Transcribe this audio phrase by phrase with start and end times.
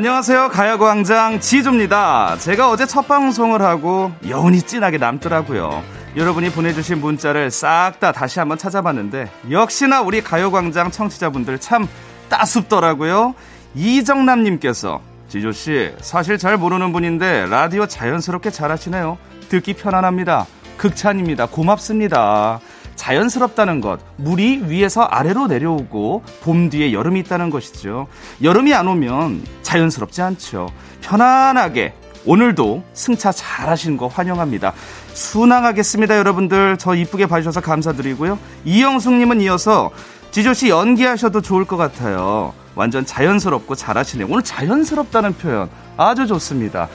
[0.00, 0.48] 안녕하세요.
[0.48, 2.38] 가야광장 지조입니다.
[2.38, 5.82] 제가 어제 첫 방송을 하고 여운이 진하게 남더라고요.
[6.16, 11.86] 여러분이 보내주신 문자를 싹 다 다시 한번 찾아봤는데 역시나 우리 가요광장 청취자분들 참
[12.30, 13.34] 따숩더라고요.
[13.74, 19.18] 이정남님께서 지조씨 사실 잘 모르는 분인데 라디오 자연스럽게 잘하시네요.
[19.50, 20.46] 듣기 편안합니다.
[20.78, 21.44] 극찬입니다.
[21.44, 22.60] 고맙습니다.
[23.00, 28.08] 자연스럽다는 것, 물이 위에서 아래로 내려오고 봄 뒤에 여름이 있다는 것이죠.
[28.42, 30.68] 여름이 안 오면 자연스럽지 않죠.
[31.00, 31.94] 편안하게
[32.26, 34.74] 오늘도 승차 잘 하신 거 환영합니다.
[35.14, 36.76] 순항하겠습니다, 여러분들.
[36.76, 38.38] 저 이쁘게 봐주셔서 감사드리고요.
[38.66, 39.90] 이영숙님은 이어서
[40.30, 42.52] 지조씨 연기하셔도 좋을 것 같아요.
[42.74, 44.26] 완전 자연스럽고 잘하시네요.
[44.28, 46.90] 오늘 자연스럽다는 표현 아주 좋습니다.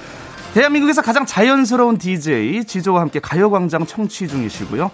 [0.53, 4.91] 대한민국에서 가장 자연스러운 DJ 지조와 함께 가요광장 청취 중이시고요.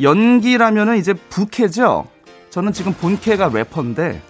[0.00, 2.06] 연기라면은 이제 부캐죠.
[2.50, 4.20] 저는 지금 본캐가 래퍼인데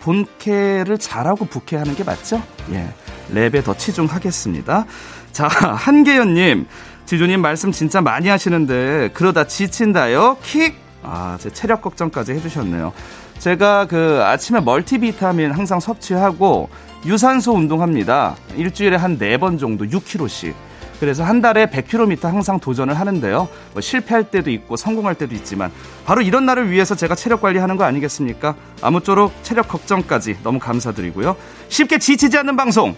[0.00, 2.42] 본캐를 잘하고 부캐하는 게 맞죠?
[2.72, 2.88] 예,
[3.32, 4.86] 랩에 더 치중하겠습니다.
[5.32, 6.66] 자, 한계연님,
[7.04, 10.36] 지조님 말씀 진짜 많이 하시는데 그러다 지친다요.
[10.42, 10.74] 킥.
[11.02, 12.92] 아, 제 체력 걱정까지 해주셨네요.
[13.38, 16.68] 제가 그 아침에 멀티비타민 항상 섭취하고
[17.06, 18.34] 유산소 운동합니다.
[18.56, 20.54] 일주일에 한 네 번 정도 6kg씩.
[21.00, 23.48] 그래서 한 달에 100km 항상 도전을 하는데요.
[23.72, 25.70] 뭐 실패할 때도 있고 성공할 때도 있지만
[26.04, 28.56] 바로 이런 날을 위해서 제가 체력 관리하는 거 아니겠습니까?
[28.82, 31.36] 아무쪼록 체력 걱정까지 너무 감사드리고요.
[31.68, 32.96] 쉽게 지치지 않는 방송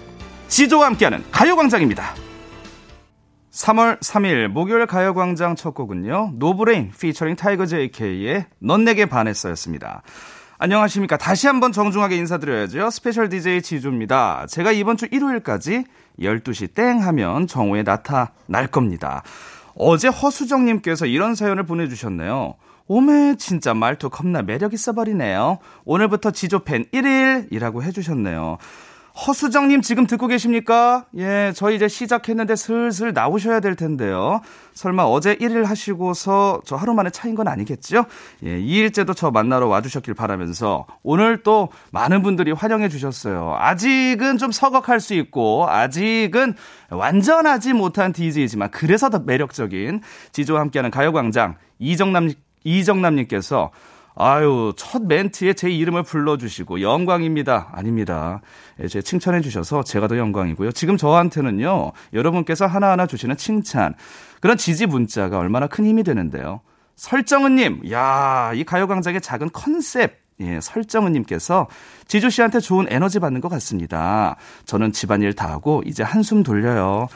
[0.48, 2.14] 지조와 함께하는 가요광장입니다.
[3.52, 6.32] 3월 3일 목요일 가요광장 첫 곡은요.
[6.36, 10.02] 노브레인 피처링 타이거 JK의 넌 내게 반했어였습니다.
[10.58, 11.16] 안녕하십니까.
[11.16, 12.90] 다시 한번 정중하게 인사드려야죠.
[12.90, 14.46] special DJ 지조입니다.
[14.48, 15.84] 제가 이번 주 일요일까지
[16.18, 19.22] 12시 땡 하면 정오에 나타날 겁니다.
[19.74, 22.54] 어제 허수정님께서 이런 사연을 보내주셨네요.
[22.86, 25.58] 오메, 진짜 말투 겁나 매력 있어 버리네요.
[25.84, 28.58] 오늘부터 지조팬 1일이라고 해주셨네요.
[29.14, 31.04] 허수정님 지금 듣고 계십니까?
[31.16, 34.40] 예, 저희 이제 시작했는데 슬슬 나오셔야 될 텐데요.
[34.74, 38.04] 설마 어제 1일 하시고서 저 하루 만에 차인 건 아니겠죠?
[38.44, 43.56] 예, 2일째도 저 만나러 와주셨길 바라면서 오늘 또 많은 분들이 환영해 주셨어요.
[43.58, 46.54] 아직은 좀 서걱할 수 있고, 아직은
[46.90, 52.30] 완전하지 못한 DJ지만 그래서 더 매력적인 지조와 함께하는 가요광장 이정남,
[52.64, 53.70] 이정남님께서
[54.20, 57.70] 아유, 첫 멘트에 제 이름을 불러주시고 영광입니다.
[57.72, 58.40] 아닙니다.
[58.80, 60.72] 예, 제 칭찬해 주셔서 제가 더 영광이고요.
[60.72, 63.94] 지금 저한테는요, 여러분께서 하나하나 주시는 칭찬,
[64.40, 66.60] 그런 지지 문자가 얼마나 큰 힘이 되는데요.
[66.96, 71.68] 설정은님, 야, 이 가요광장의 작은 컨셉, 예, 설정은님께서
[72.06, 74.36] 지주 씨한테 좋은 에너지 받는 것 같습니다.
[74.64, 77.08] 저는 집안일 다 하고 이제 한숨 돌려요.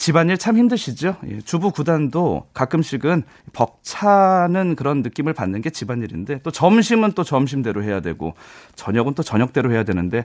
[0.00, 1.16] 집안일 참 힘드시죠?
[1.28, 3.22] 예, 주부 구단도 가끔씩은
[3.52, 8.32] 벅차는 그런 느낌을 받는 게 집안일인데 또 점심은 또 점심대로 해야 되고
[8.76, 10.24] 저녁은 또 저녁대로 해야 되는데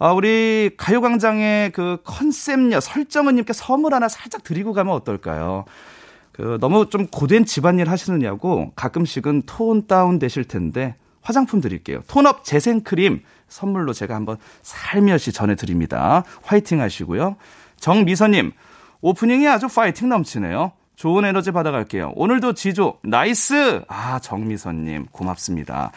[0.00, 5.66] 아, 우리 가요광장의 그 컨셉녀 설정은님께 선물 하나 살짝 드리고 가면 어떨까요?
[6.32, 12.00] 그 너무 좀 고된 집안일 하시느냐고 가끔씩은 톤 다운 되실 텐데 화장품 드릴게요.
[12.08, 16.24] tone-up 재생크림 선물로 제가 한번 살며시 전해드립니다.
[16.42, 17.36] 화이팅 하시고요.
[17.78, 18.52] 정미선님,
[19.06, 20.72] 오프닝이 아주 파이팅 넘치네요.
[20.96, 22.14] 좋은 에너지 받아갈게요.
[22.16, 23.82] 오늘도 지조, nice!
[23.86, 25.92] 아, 정미선님, 고맙습니다.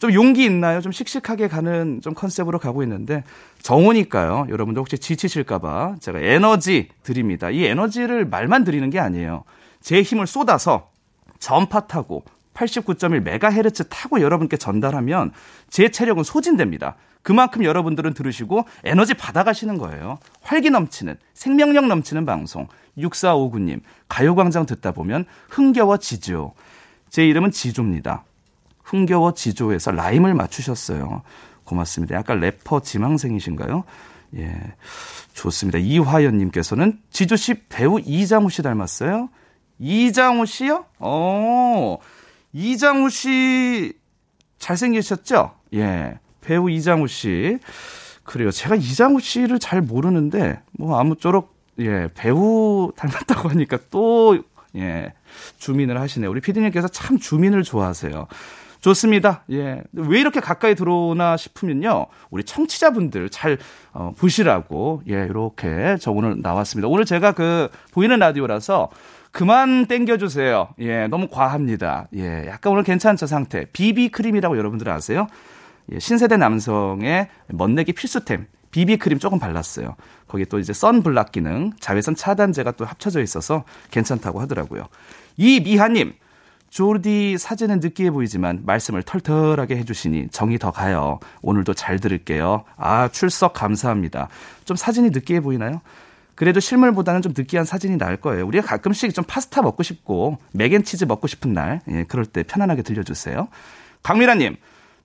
[0.00, 0.80] 좀 용기 있나요?
[0.80, 3.22] 좀 씩씩하게 가는 좀 컨셉으로 가고 있는데,
[3.60, 4.46] 정오니까요.
[4.48, 7.50] 여러분들 혹시 지치실까봐 제가 에너지 드립니다.
[7.50, 9.44] 이 에너지를 말만 드리는 게 아니에요.
[9.82, 10.88] 제 힘을 쏟아서
[11.38, 12.24] 전파 타고
[12.58, 15.32] 89.1MHz 타고 여러분께 전달하면
[15.70, 16.96] 제 체력은 소진됩니다.
[17.22, 20.18] 그만큼 여러분들은 들으시고 에너지 받아가시는 거예요.
[20.40, 22.68] 활기 넘치는, 생명력 넘치는 방송.
[22.96, 26.54] 6459님, 가요광장 듣다 보면 흥겨워지죠.
[27.10, 28.24] 제 이름은 지조입니다.
[28.82, 31.22] 흥겨워지조에서 라임을 맞추셨어요.
[31.64, 32.14] 고맙습니다.
[32.16, 33.84] 약간 래퍼 지망생이신가요?
[34.36, 34.54] 예.
[35.34, 35.78] 좋습니다.
[35.78, 39.28] 이화연님께서는 지조씨 배우 이장우 씨 닮았어요?
[39.78, 40.86] 이장우 씨요?
[40.98, 41.98] 어,
[42.52, 43.92] 이장우 씨
[44.58, 45.52] 잘생기셨죠?
[45.74, 46.18] 예.
[46.40, 47.58] 배우 이장우 씨.
[48.24, 48.50] 그래요.
[48.50, 54.38] 제가 이장우 씨를 잘 모르는데, 뭐, 아무쪼록, 예, 배우 닮았다고 하니까 또,
[54.76, 55.12] 예,
[55.58, 56.30] 주민을 하시네요.
[56.30, 58.26] 우리 피디님께서 참 주민을 좋아하세요.
[58.80, 59.44] 좋습니다.
[59.50, 59.82] 예.
[59.92, 62.06] 왜 이렇게 가까이 들어오나 싶으면요.
[62.30, 63.58] 우리 청취자분들 잘
[63.92, 66.86] 어, 보시라고 예, 이렇게 저 오늘 나왔습니다.
[66.88, 68.88] 오늘 제가 그 보이는 라디오라서
[69.38, 70.70] 그만 땡겨주세요.
[70.80, 72.08] 예, 너무 과합니다.
[72.16, 73.66] 예, 약간 오늘 괜찮죠, 상태.
[73.66, 75.28] 비비크림이라고 여러분들 아세요?
[75.92, 78.46] 예, 신세대 남성의 멋내기 필수템.
[78.72, 79.94] 비비크림 조금 발랐어요.
[80.26, 83.62] 거기 또 이제 선블락 기능, 자외선 차단제가 또 합쳐져 있어서
[83.92, 84.88] 괜찮다고 하더라고요.
[85.36, 86.14] 이 미하님,
[86.70, 91.20] 조디 사진은 느끼해 보이지만 말씀을 털털하게 해주시니 정이 더 가요.
[91.42, 92.64] 오늘도 잘 들을게요.
[92.76, 94.30] 아, 출석 감사합니다.
[94.64, 95.80] 좀 사진이 느끼해 보이나요?
[96.38, 98.46] 그래도 실물보다는 좀 느끼한 사진이 나을 거예요.
[98.46, 102.44] 우리가 가끔씩 좀 파스타 먹고 싶고 mac and cheese 먹고 싶은 날, 예, 그럴 때
[102.44, 103.48] 편안하게 들려주세요.
[104.04, 104.56] 강미라님,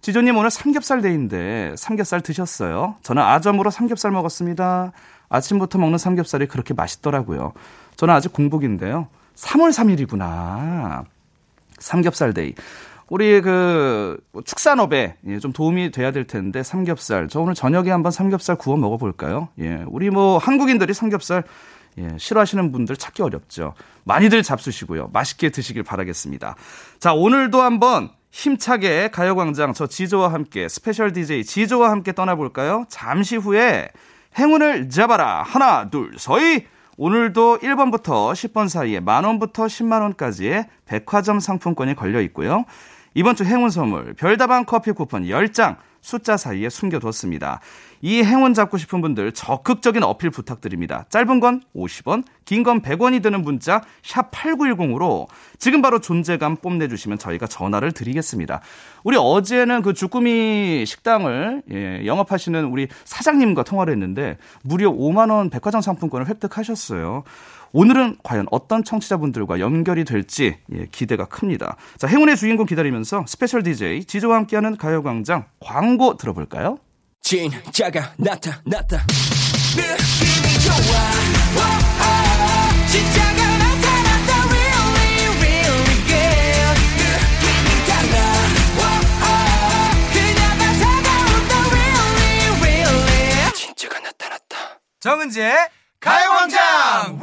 [0.02, 2.98] 지조님 오늘 삼겹살 day인데 삼겹살 드셨어요?
[3.02, 4.92] 저는 아점으로 삼겹살 먹었습니다.
[5.28, 7.54] 아침부터 먹는 삼겹살이 그렇게 맛있더라고요.
[7.96, 9.08] 저는 아직 공복인데요.
[9.36, 11.04] 3월 3일이구나.
[11.80, 12.54] 삼겹살 day.
[13.14, 17.28] 우리 그 축산업에 예, 좀 도움이 돼야 될 텐데 삼겹살.
[17.28, 19.50] 저 오늘 저녁에 한번 삼겹살 구워 먹어 볼까요?
[19.60, 19.84] 예.
[19.86, 21.44] 우리 뭐 한국인들이 삼겹살
[22.00, 23.76] 예, 싫어하시는 분들 찾기 어렵죠.
[24.06, 25.12] 많이들 잡수시고요.
[25.14, 26.56] 맛있게 드시길 바라겠습니다.
[26.98, 32.86] 자, 오늘도 한번 힘차게 가요광장 저 지조와 함께 special DJ 지조와 함께 떠나볼까요?
[32.90, 33.90] 잠시 후에
[34.40, 35.44] 행운을 잡아라.
[35.44, 36.66] 하나, 둘, 서희.
[36.98, 42.66] 오늘도 1번부터 10번 사이에 만원부터 10만원까지의 백화점 상품권이 걸려 있고요.
[43.16, 47.62] 이번 주 행운 선물 별다방 커피 쿠폰 10장 숫자 사이에 숨겨뒀습니다.
[48.02, 51.06] 이 행운 잡고 싶은 분들 적극적인 어필 부탁드립니다.
[51.08, 55.28] 짧은 건 50원, 긴 건 100원이 드는 문자 샵 8910으로
[55.60, 58.60] 지금 바로 존재감 뽐내주시면 저희가 전화를 드리겠습니다.
[59.06, 65.80] 우리 어제는 그 주꾸미 식당을 예, 영업하시는 우리 사장님과 통화를 했는데 무려 5만 원 백화점
[65.80, 67.24] 상품권을 획득하셨어요.
[67.78, 71.76] 오늘은 과연 어떤 청취자분들과 연결이 될지 예, 기대가 큽니다.
[71.98, 76.78] 자, 행운의 주인공 기다리면서 special DJ 지조와 함께하는 가요광장 광고 들어볼까요?
[77.22, 78.98] 진짜가 나타났다.
[79.76, 80.76] 느낌이 좋아.
[81.58, 81.62] 오,
[81.98, 84.32] 오, 진짜가 나타났다.
[84.54, 86.78] Really, really good.
[87.02, 88.16] 느낌이 달라.
[88.78, 88.82] 오,
[89.18, 89.26] 오,
[90.14, 91.52] 그녀가 다가온다.
[91.74, 93.52] Really, really.
[93.56, 94.80] 진짜가 나타났다.
[95.00, 95.56] 정은지의
[96.00, 97.20] 가요광장.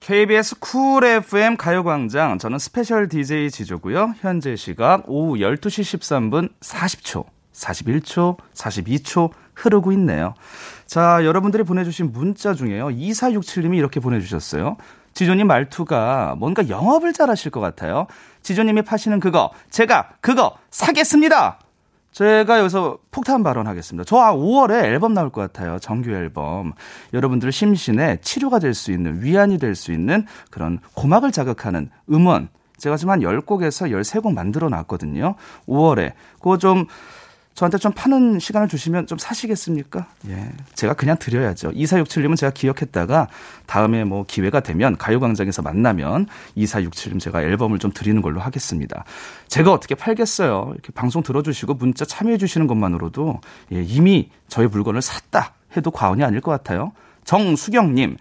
[0.00, 2.38] KBS 쿨 FM 가요광장.
[2.38, 4.14] 저는 special DJ 지조고요.
[4.20, 7.26] 현재 시각 오후 12시 13분 40초.
[7.52, 10.32] 41초, 42초 흐르고 있네요.
[10.86, 12.86] 자, 여러분들이 보내주신 문자 중에요.
[12.86, 14.78] 2467님이 이렇게 보내주셨어요.
[15.12, 18.06] 지조님 말투가 뭔가 영업을 잘하실 것 같아요.
[18.42, 21.59] 지조님이 파시는 그거, 제가 그거 사겠습니다!
[22.12, 24.04] 제가 여기서 폭탄 발언하겠습니다.
[24.04, 25.78] 저 5월에 앨범 나올 것 같아요.
[25.78, 26.72] 정규 앨범.
[27.12, 32.48] 여러분들 심신에 치료가 될 수 있는, 위안이 될 수 있는 그런 고막을 자극하는 음원.
[32.78, 35.34] 제가 지금 한 10곡에서 13곡 만들어 놨거든요.
[35.68, 36.12] 5월에.
[36.38, 36.86] 그거 좀,
[37.60, 40.06] 저한테 좀 파는 시간을 주시면 좀 사시겠습니까?
[40.28, 40.50] 예.
[40.72, 41.72] 제가 그냥 드려야죠.
[41.72, 43.28] 2467님은 제가 기억했다가
[43.66, 46.26] 다음에 뭐 기회가 되면 가요광장에서 만나면
[46.56, 49.04] 2467님 제가 앨범을 좀 드리는 걸로 하겠습니다.
[49.48, 50.70] 제가 어떻게 팔겠어요.
[50.72, 53.42] 이렇게 방송 들어주시고 문자 참여해주시는 것만으로도
[53.74, 56.92] 예, 이미 저희 물건을 샀다 해도 과언이 아닐 것 같아요.
[57.24, 58.16] 정수경님,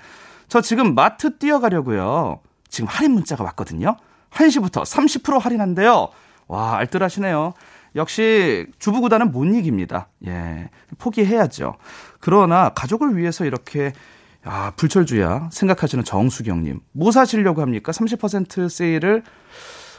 [0.49, 2.41] 저 지금 마트 뛰어가려고요.
[2.67, 3.95] 지금 할인 문자가 왔거든요.
[4.31, 6.09] 1시부터 30% 할인한대요.
[6.49, 7.53] 와, 알뜰하시네요.
[7.95, 10.09] 역시 주부 구단은 못 이깁니다.
[10.27, 10.69] 예.
[10.97, 11.75] 포기해야죠.
[12.19, 13.93] 그러나 가족을 위해서 이렇게
[14.43, 16.79] 아, 불철주야 생각하시는 정수경 님.
[16.91, 17.91] 뭐 사시려고 합니까?
[17.91, 19.23] 30% 세일을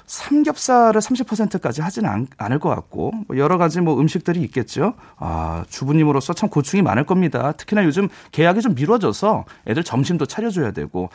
[0.06, 4.94] 삼겹살을 30%까지 하지는 않, 않을 것 같고 뭐 여러 가지 뭐 음식들이 있겠죠.
[5.16, 7.53] 아 주부님으로서 참 고충이 많을 겁니다.
[7.53, 11.10] 특히나 요즘 계약이 좀 미뤄져서 애들 점심도 차려줘야 되고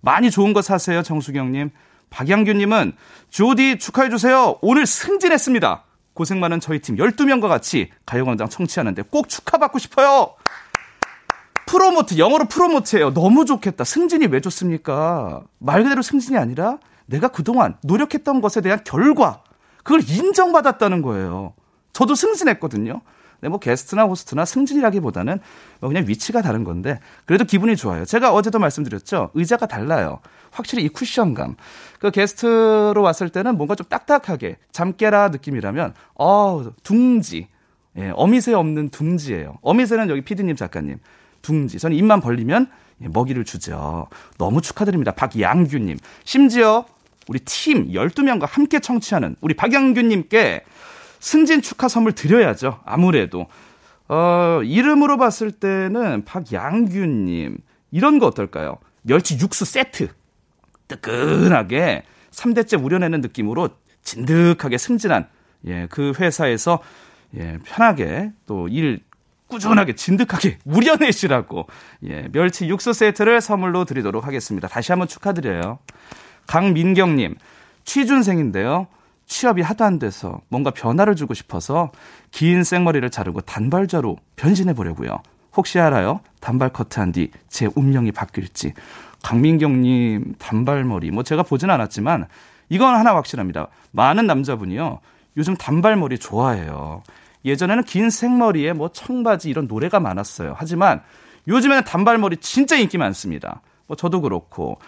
[0.00, 1.70] 많이 좋은 거 사세요, 정수경님.
[2.10, 2.92] 박양규님은
[3.30, 4.58] 조디 축하해 주세요.
[4.62, 5.82] 오늘 승진했습니다.
[6.16, 10.34] 고생 많은 저희 팀 12명과 같이 가요광장 청취하는데 꼭 축하받고 싶어요.
[11.66, 13.12] 프로모트, 영어로 프로모트예요.
[13.12, 13.84] 너무 좋겠다.
[13.84, 15.42] 승진이 왜 좋습니까?
[15.58, 19.42] 말 그대로 승진이 아니라 내가 그동안 노력했던 것에 대한 결과,
[19.84, 21.54] 그걸 인정받았다는 거예요.
[21.92, 23.02] 저도 승진했거든요.
[23.40, 25.38] 네, 뭐 게스트나 호스트나 승진이라기보다는
[25.80, 28.04] 뭐 그냥 위치가 다른 건데 그래도 기분이 좋아요.
[28.04, 29.30] 제가 어제도 말씀드렸죠.
[29.34, 30.20] 의자가 달라요.
[30.50, 31.56] 확실히 이 쿠션감.
[32.00, 37.48] 그 게스트로 왔을 때는 뭔가 좀 딱딱하게 잠 깨라 느낌이라면 어 둥지.
[37.98, 39.58] 예, 어미새 없는 둥지예요.
[39.62, 40.98] 어미새는 여기 피디님 작가님.
[41.42, 41.78] 둥지.
[41.78, 42.68] 저는 입만 벌리면
[43.02, 44.08] 예, 먹이를 주죠.
[44.38, 45.12] 너무 축하드립니다.
[45.12, 45.98] 박양규님.
[46.24, 46.84] 심지어
[47.28, 50.64] 우리 팀 12명과 함께 청취하는 우리 박양규님께
[51.20, 52.80] 승진 축하 선물 드려야죠.
[52.84, 53.46] 아무래도.
[54.08, 57.58] 어, 이름으로 봤을 때는 박양규님.
[57.90, 58.78] 이런 거 어떨까요?
[59.02, 60.08] 멸치 육수 세트.
[60.88, 63.70] 뜨끈하게 3대째 우려내는 느낌으로
[64.02, 65.26] 진득하게 승진한,
[65.66, 66.78] 예, 그 회사에서,
[67.36, 69.00] 예, 편하게 또 일
[69.48, 71.66] 꾸준하게 진득하게 우려내시라고,
[72.04, 74.68] 예, 멸치 육수 세트를 선물로 드리도록 하겠습니다.
[74.68, 75.78] 다시 한번 축하드려요.
[76.46, 77.36] 강민경님,
[77.84, 78.86] 취준생인데요.
[79.26, 81.90] 취업이 하도 안 돼서 뭔가 변화를 주고 싶어서
[82.30, 85.20] 긴 생머리를 자르고 단발자로 변신해 보려고요.
[85.56, 86.20] 혹시 알아요?
[86.40, 88.72] 단발 커트한 뒤 제 운명이 바뀔지.
[89.22, 91.10] 강민경님 단발머리.
[91.10, 92.26] 뭐 제가 보진 않았지만
[92.68, 93.68] 이건 하나 확실합니다.
[93.92, 95.00] 많은 남자분이요.
[95.36, 97.02] 요즘 단발머리 좋아해요.
[97.44, 100.54] 예전에는 긴 생머리에 뭐 청바지 이런 노래가 많았어요.
[100.56, 101.02] 하지만
[101.48, 103.60] 요즘에는 단발머리 진짜 인기 많습니다.
[103.86, 104.78] 뭐 저도 그렇고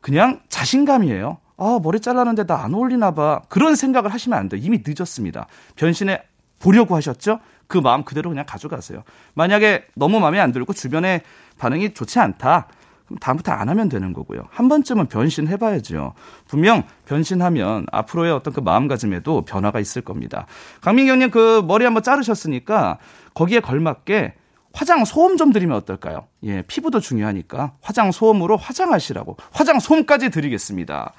[0.00, 1.38] 그냥 자신감이에요.
[1.56, 3.42] 아, 머리 잘랐는데 나 안 어울리나 봐.
[3.48, 4.60] 그런 생각을 하시면 안 돼요.
[4.64, 5.46] 이미 늦었습니다.
[5.76, 6.22] 변신해
[6.58, 7.40] 보려고 하셨죠?
[7.66, 9.02] 그 마음 그대로 그냥 가져가세요.
[9.34, 11.22] 만약에 너무 마음에 안 들고 주변에
[11.58, 12.68] 반응이 좋지 않다.
[13.06, 14.44] 그럼 다음부터 안 하면 되는 거고요.
[14.50, 16.14] 한 번쯤은 변신해봐야죠.
[16.48, 20.46] 분명 변신하면 앞으로의 어떤 그 마음가짐에도 변화가 있을 겁니다.
[20.80, 22.98] 강민경님 그 머리 한번 자르셨으니까
[23.34, 24.34] 거기에 걸맞게
[24.74, 26.26] 화장 소음 좀 드리면 어떨까요?
[26.42, 31.12] 예, 피부도 중요하니까 화장 소음으로 화장하시라고 화장 소음까지 드리겠습니다.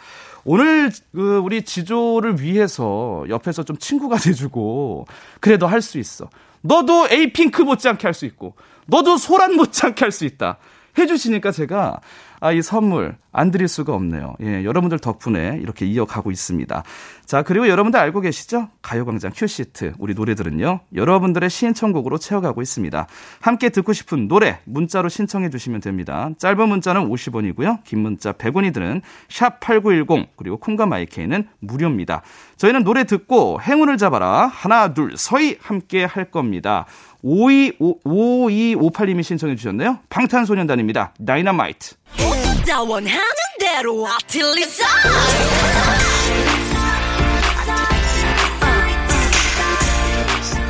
[0.43, 5.07] 오늘 그 우리 지조를 위해서 옆에서 좀 친구가 돼주고
[5.39, 6.29] 그래도 할 수 있어.
[6.61, 8.55] 너도 에이핑크 못지않게 할 수 있고
[8.87, 10.57] 너도 소란 못지않게 할 수 있다.
[10.97, 11.99] 해주시니까 제가
[12.39, 14.35] 아, 이 선물 안 드릴 수가 없네요.
[14.41, 16.83] 예, 여러분들 덕분에 이렇게 이어가고 있습니다.
[17.25, 18.69] 자, 그리고 여러분들 알고 계시죠?
[18.81, 19.93] 가요광장 큐시트.
[19.99, 23.07] 우리 노래들은요, 여러분들의 신청곡으로 채워가고 있습니다.
[23.41, 26.29] 함께 듣고 싶은 노래, 문자로 신청해 주시면 됩니다.
[26.37, 27.83] 짧은 문자는 50원이고요.
[27.83, 32.21] 긴 문자 100원이 드는 샵8910, 그리고 콩과 마이케이는 무료입니다.
[32.55, 34.47] 저희는 노래 듣고 행운을 잡아라.
[34.47, 36.85] 하나, 둘, 서희 함께 할 겁니다.
[37.25, 39.99] 5258님이 신청해 주셨네요.
[40.09, 41.13] 방탄소년단입니다.
[41.25, 41.95] 다이너마이트.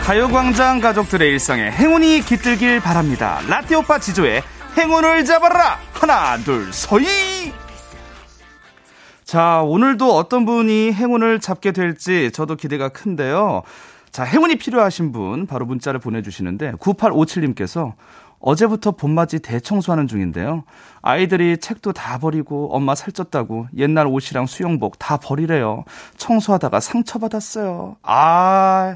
[0.03, 3.41] 가요광장 가족들의 일상에 행운이 깃들길 바랍니다.
[3.49, 4.43] 라떼 오빠 지조의
[4.77, 5.79] 행운을 잡아라!
[5.93, 7.51] 하나, 둘, 서희!
[9.23, 13.63] 자, 오늘도 어떤 분이 행운을 잡게 될지 저도 기대가 큰데요.
[14.15, 17.95] 자, 행운이 필요하신 분 바로 문자를 보내주시는데 9857님께서
[18.39, 20.63] 어제부터 봄맞이 대청소하는 중인데요.
[21.01, 25.83] 아이들이 책도 다 버리고 엄마 살쪘다고 옛날 옷이랑 수영복 다 버리래요.
[26.15, 27.97] 청소하다가 상처받았어요.
[28.03, 28.95] 아,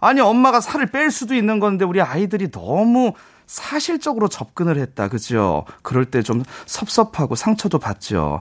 [0.00, 3.12] 아니 엄마가 살을 뺄 수도 있는 건데 우리 아이들이 너무
[3.46, 5.06] 사실적으로 접근을 했다.
[5.06, 5.64] 그죠?
[5.82, 8.40] 그럴 때 좀 섭섭하고 상처도 받죠.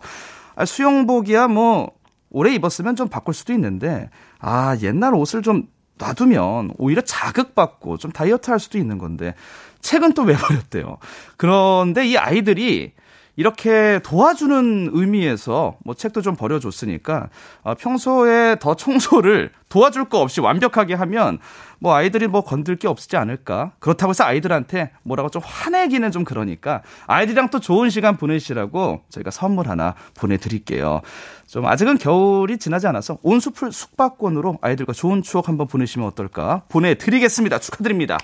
[0.55, 1.91] 아, 수영복이야 뭐
[2.31, 5.67] 오래 입었으면 좀 바꿀 수도 있는데 아, 옛날 옷을 좀
[5.97, 9.33] 놔두면 오히려 자극받고 좀 다이어트 할 수도 있는 건데
[9.81, 10.97] 책은 또 왜 버렸대요.
[11.37, 12.93] 그런데 이 아이들이
[13.35, 17.29] 이렇게 도와주는 의미에서 뭐 책도 좀 버려줬으니까
[17.63, 21.39] 어, 평소에 더 청소를 도와줄 거 없이 완벽하게 하면
[21.79, 26.81] 뭐 아이들이 뭐 건들 게 없지 않을까 그렇다고 해서 아이들한테 뭐라고 좀 화내기는 좀 그러니까
[27.07, 31.01] 아이들이랑 또 좋은 시간 보내시라고 저희가 선물 하나 보내드릴게요.
[31.47, 37.59] 좀 아직은 겨울이 지나지 않아서 온수풀 숙박권으로 아이들과 좋은 추억 한번 보내시면 어떨까 보내드리겠습니다.
[37.59, 38.17] 축하드립니다.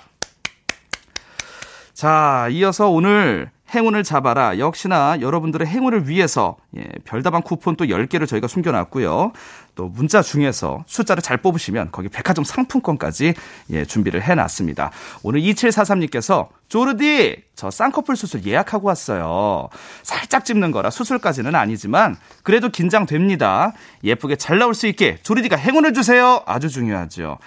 [1.92, 4.58] 자, 이어서 오늘 행운을 잡아라.
[4.58, 9.32] 역시나 여러분들의 행운을 위해서 예, 별다방 쿠폰 또 10개를 저희가 숨겨놨고요.
[9.74, 13.34] 또 문자 중에서 숫자를 잘 뽑으시면 거기 백화점 상품권까지
[13.70, 14.90] 예, 준비를 해놨습니다.
[15.22, 19.68] 오늘 2743님께서 조르디 저 쌍꺼풀 수술 예약하고 왔어요.
[20.02, 23.72] 살짝 찝는 거라 수술까지는 아니지만 그래도 긴장됩니다.
[24.04, 26.42] 예쁘게 잘 나올 수 있게 조르디가 행운을 주세요.
[26.46, 27.38] 아주 중요하죠.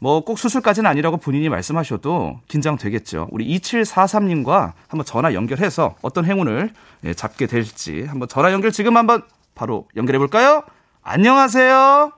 [0.00, 3.28] 뭐 꼭 수술까지는 아니라고 본인이 말씀하셔도 긴장되겠죠.
[3.30, 6.70] 우리 2743님과 한번 전화 연결해서 어떤 행운을
[7.04, 9.22] 예, 잡게 될지 한번 전화 연결 지금 한번
[9.54, 10.62] 바로 연결해 볼까요?
[11.02, 12.12] 안녕하세요.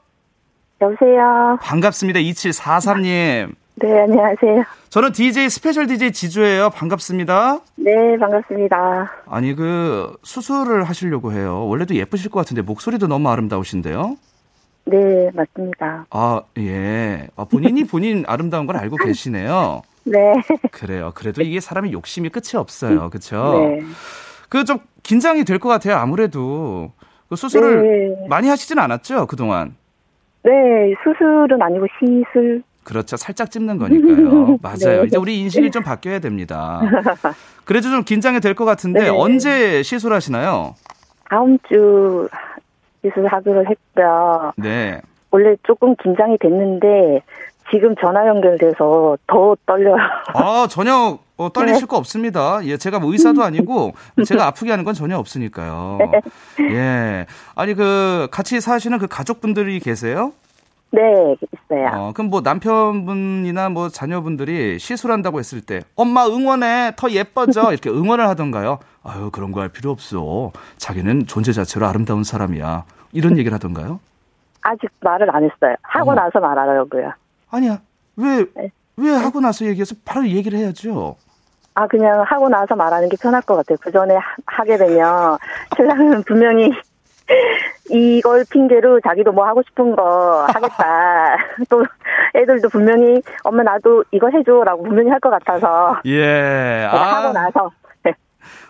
[0.83, 1.59] 여보세요.
[1.63, 2.21] 반갑습니다.
[2.21, 3.55] 2743님.
[3.77, 4.65] 네, 안녕하세요.
[4.91, 6.71] 저는 DJ special DJ 지조예요.
[6.71, 7.61] 반갑습니다.
[7.77, 9.11] 네, 반갑습니다.
[9.27, 11.67] 아니 그 수술을 하시려고 해요.
[11.67, 14.17] 원래도 예쁘실 것 같은데 목소리도 너무 아름다우신데요.
[14.87, 16.07] 네, 맞습니다.
[16.11, 17.29] 아, 예.
[17.37, 19.83] 아, 본인이 본인 아름다운 걸 알고 계시네요.
[20.05, 20.19] 네.
[20.73, 21.13] 그래요.
[21.15, 23.11] 그래도 이게 사람이 욕심이 끝이 없어요.
[23.11, 23.59] 그렇죠?
[23.59, 23.81] 네.
[24.49, 25.97] 그 좀 긴장이 될 것 같아요.
[25.97, 26.93] 아무래도.
[27.29, 27.83] 그 수술을
[28.19, 28.27] 네.
[28.29, 29.77] 많이 하시진 않았죠, 그동안?
[30.43, 30.51] 네,
[31.05, 32.63] 수술은 아니고 시술.
[32.83, 33.17] 그렇죠.
[33.17, 34.59] 살짝 찝는 거니까요.
[34.63, 35.03] 맞아요.
[35.03, 35.07] 네.
[35.07, 36.81] 이제 우리 인식이 좀 바뀌어야 됩니다.
[37.65, 39.09] 그래도 좀 긴장이 될 것 같은데 네.
[39.11, 40.75] 언제 시술하시나요?
[41.29, 42.29] 다음 주
[43.03, 44.53] 시술하기로 했고요.
[44.57, 45.01] 네.
[45.31, 47.23] 원래 조금 긴장이 됐는데
[47.71, 49.97] 지금 전화 연결돼서 더 떨려요.
[50.35, 51.87] 아 전혀 어, 떨리실 네.
[51.87, 52.61] 거 없습니다.
[52.65, 53.93] 예, 제가 뭐 의사도 아니고
[54.27, 55.99] 제가 아프게 하는 건 전혀 없으니까요.
[56.01, 56.21] 네.
[56.75, 60.33] 예, 아니 그 같이 사시는 그 가족분들이 계세요?
[60.93, 61.37] 네,
[61.71, 61.89] 있어요.
[61.95, 68.27] 어, 그럼 뭐 남편분이나 뭐 자녀분들이 시술한다고 했을 때 엄마 응원해 더 예뻐져 이렇게 응원을
[68.29, 68.79] 하던가요?
[69.05, 70.51] 아유 그런 거 할 필요 없어.
[70.79, 72.85] 자기는 존재 자체로 아름다운 사람이야.
[73.13, 74.01] 이런 얘기를 하던가요?
[74.63, 75.75] 아직 말을 안 했어요.
[75.83, 76.15] 하고 어.
[76.15, 77.13] 나서 말하려고요.
[77.51, 77.79] 아니야.
[78.17, 78.71] 왜, 네.
[78.97, 81.17] 왜 하고 나서 얘기해서 바로 얘기를 해야죠.
[81.75, 83.79] 아, 그냥 하고 나서 말하는 게 편할 것 같아요.
[83.81, 84.15] 그 전에
[84.47, 85.39] 하게 되면
[85.77, 86.71] 신랑은 분명히
[87.91, 91.37] 이걸 핑계로 자기도 뭐 하고 싶은 거 하겠다.
[91.69, 91.85] 또
[92.35, 96.01] 애들도 분명히 엄마 나도 이거 해줘라고 분명히 할 것 같아서.
[96.07, 96.87] 예.
[96.91, 96.97] 아.
[97.25, 97.71] 하고 나서.
[98.05, 98.15] 네.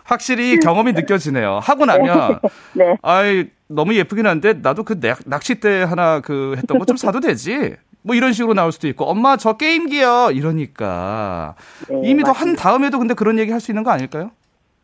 [0.03, 1.59] 확실히 경험이 느껴지네요.
[1.61, 2.39] 하고 나면.
[2.73, 2.97] 네.
[3.01, 7.75] 아이, 너무 예쁘긴 한데 나도 그 낚싯대 하나 그 했던 거 좀 사도 되지.
[8.03, 11.53] 뭐 이런 식으로 나올 수도 있고 엄마 저 게임기요 이러니까
[11.87, 14.31] 네, 이미 더 한 다음에도 근데 그런 얘기 할 수 있는 거 아닐까요?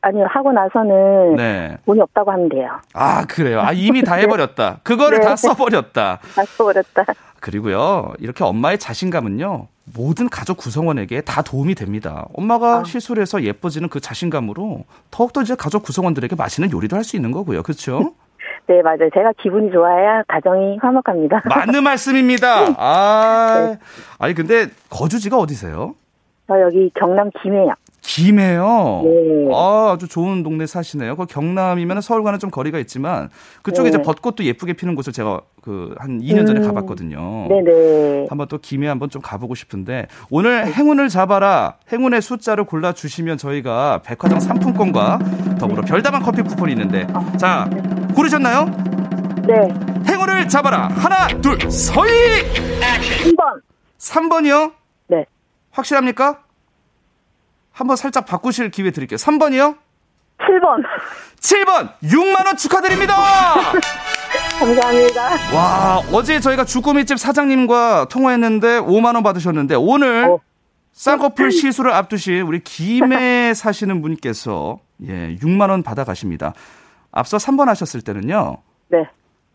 [0.01, 1.77] 아니요 하고 나서는 네.
[1.85, 2.69] 돈이 없다고 하면 돼요.
[2.93, 3.61] 아 그래요?
[3.61, 4.69] 아 이미 다 해버렸다.
[4.75, 4.79] 네.
[4.83, 5.25] 그거를 네.
[5.25, 6.19] 다 써버렸다.
[6.35, 7.05] 다 써버렸다.
[7.39, 12.25] 그리고요 이렇게 엄마의 자신감은요 모든 가족 구성원에게 다 도움이 됩니다.
[12.33, 12.83] 엄마가 아.
[12.83, 17.63] 실수를 해서 예뻐지는 그 자신감으로 더욱더 이제 가족 구성원들에게 맛있는 요리도 할 수 있는 거고요.
[17.63, 18.13] 그렇죠?
[18.67, 19.09] 네, 맞아요.
[19.13, 21.41] 제가 기분이 좋아야 가정이 화목합니다.
[21.49, 22.65] 맞는 말씀입니다.
[22.77, 23.79] 아, 네.
[24.19, 25.95] 아니 근데 거주지가 어디세요?
[26.47, 27.73] 저 여기 경남 김해요.
[28.07, 29.01] 김해요.
[29.03, 29.49] 네.
[29.53, 31.17] 아, 아주 좋은 동네 사시네요.
[31.17, 33.29] 그 경남이면 서울과는 좀 거리가 있지만
[33.63, 33.95] 그쪽에 네.
[33.97, 36.67] 이제 벚꽃도 예쁘게 피는 곳을 제가 그 한 2년 전에 음.
[36.67, 37.47] 가봤거든요.
[37.49, 38.27] 네네.
[38.29, 44.01] 한번 또 김해 한번 좀 가보고 싶은데 오늘 행운을 잡아라 행운의 숫자를 골라 주시면 저희가
[44.05, 45.19] 백화점 상품권과
[45.59, 47.81] 더불어 별다방 커피 쿠폰이 있는데 아, 자 네.
[48.13, 48.65] 고르셨나요?
[49.47, 49.53] 네.
[50.09, 52.09] 행운을 잡아라 하나 둘 서희.
[52.79, 53.61] 3번.
[53.99, 54.71] 3번이요?
[55.07, 55.25] 네.
[55.71, 56.46] 확실합니까?
[57.77, 59.17] 한번 살짝 바꾸실 기회 드릴게요.
[59.17, 59.77] 3번이요?
[60.39, 60.83] 7번.
[61.39, 61.93] 7번!
[62.01, 63.13] 6만원 축하드립니다!
[64.59, 65.55] 감사합니다.
[65.55, 70.39] 와, 어제 저희가 주꾸미집 사장님과 통화했는데 5만원 받으셨는데 오늘 어.
[70.93, 76.55] 쌍꺼풀 시술을 앞두신 우리 김해 사시는 분께서 예, 6만원 받아가십니다.
[77.11, 78.57] 앞서 3번 하셨을 때는요.
[78.89, 79.07] 네.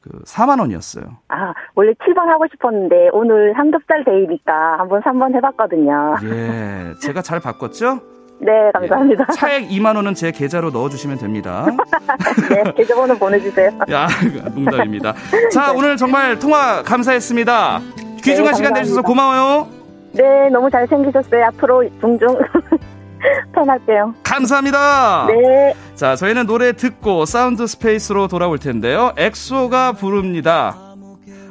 [0.03, 1.05] 그 4만 원이었어요.
[1.29, 6.17] 아, 원래 7번 하고 싶었는데 오늘 삼겹살 데이니까 한번 3번 해봤거든요.
[6.25, 8.01] 예, 제가 잘 바꿨죠?
[8.41, 9.27] 네, 감사합니다.
[9.31, 11.65] 예, 차액 2만 원은 제 계좌로 넣어주시면 됩니다.
[12.51, 13.71] 네, 계좌번호 보내주세요.
[13.93, 14.09] 야,
[14.53, 15.15] 농담입니다.
[15.53, 17.81] 자, 오늘 정말 통화 감사했습니다.
[18.25, 19.69] 귀중한 네, 시간 내주셔서 고마워요.
[20.15, 21.45] 네, 너무 잘생기셨어요.
[21.47, 22.37] 앞으로 종종
[23.55, 24.15] 팬할게요.
[24.23, 25.27] 감사합니다.
[25.29, 25.75] 네.
[25.95, 29.13] 자, 저희는 노래 듣고 sound space로 돌아올 텐데요.
[29.17, 30.77] 엑소가 부릅니다.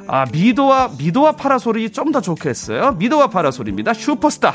[0.08, 2.92] 아, 미도와, 미도와 파라솔이 좀 더 좋게 했어요.
[2.98, 3.94] 미도와 파라솔입니다.
[3.94, 4.54] 슈퍼스타.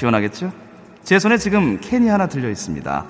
[0.00, 0.52] 시원하겠죠?
[1.04, 3.04] 제 손에 지금 캔이 하나 들려 있습니다.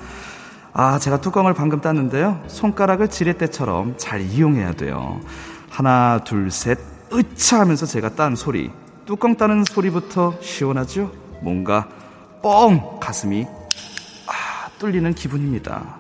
[0.73, 2.43] 아, 제가 뚜껑을 방금 땄는데요.
[2.47, 5.21] 손가락을 지렛대처럼 잘 이용해야 돼요.
[5.69, 6.79] 하나, 둘, 셋,
[7.13, 8.71] 으차 하면서 제가 딴 소리.
[9.07, 11.13] 뚜껑 따는 소리부터 시원하죠?
[11.43, 11.89] 뭔가
[12.43, 12.99] 뻥!
[13.01, 13.47] 가슴이
[14.27, 15.99] 아, 뚫리는 기분입니다.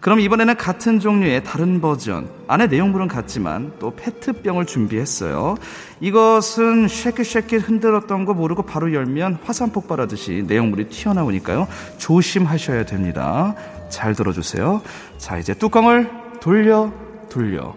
[0.00, 2.30] 그럼 이번에는 같은 종류의 다른 버전.
[2.48, 5.56] 안에 내용물은 같지만 또 페트병을 준비했어요.
[6.00, 11.68] 이것은 쉐킷쉐킷 흔들었던 거 모르고 바로 열면 화산 폭발하듯이 내용물이 튀어나오니까요.
[11.98, 13.54] 조심하셔야 됩니다.
[13.90, 14.80] 잘 들어주세요.
[15.18, 16.10] 자, 이제 뚜껑을
[16.40, 16.90] 돌려,
[17.28, 17.74] 돌려.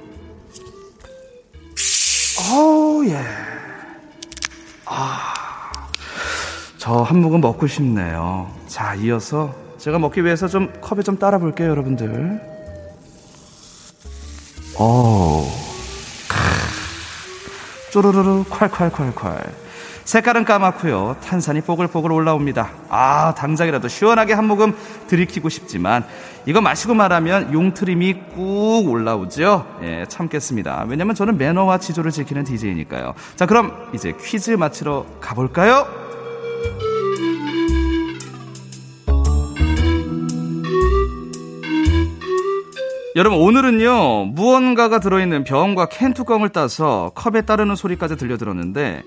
[2.56, 3.20] 오, 예.
[4.86, 5.34] 아.
[6.78, 8.50] 저 한 모금 먹고 싶네요.
[8.68, 12.40] 자, 이어서 제가 먹기 위해서 좀 컵에 좀 따라 볼게요, 여러분들.
[14.80, 15.46] 오.
[17.92, 19.52] 쪼르르르 콸콸콸콸.
[20.06, 21.18] 색깔은 까맣고요.
[21.22, 22.70] 탄산이 뽀글뽀글 올라옵니다.
[22.88, 24.74] 아, 당장이라도 시원하게 한 모금
[25.08, 26.06] 들이키고 싶지만
[26.46, 29.80] 이거 마시고 말하면 용트림이 꾹 올라오죠.
[29.84, 30.86] 예, 참겠습니다.
[30.88, 33.16] 왜냐면 저는 매너와 지조를 지키는 DJ니까요.
[33.36, 36.13] 자, 그럼 이제 퀴즈 맞히러 가볼까요?
[43.16, 49.04] 여러분 오늘은요 무언가가 들어있는 병과 캔 뚜껑을 따서 컵에 따르는 소리까지 들려들었는데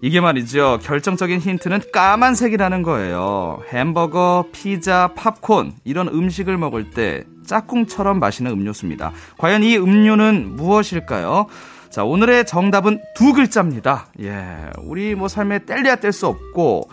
[0.00, 3.62] 이게 말이죠 결정적인 힌트는 까만색이라는 거예요.
[3.68, 9.12] 햄버거, 피자, 팝콘 이런 음식을 먹을 때 짝꿍처럼 마시는 음료수입니다.
[9.36, 11.46] 과연 이 음료는 무엇일까요?
[11.90, 14.06] 자 오늘의 정답은 두 글자입니다.
[14.22, 16.88] 예 우리 뭐 삶에 뗄래야 뗄 수 없고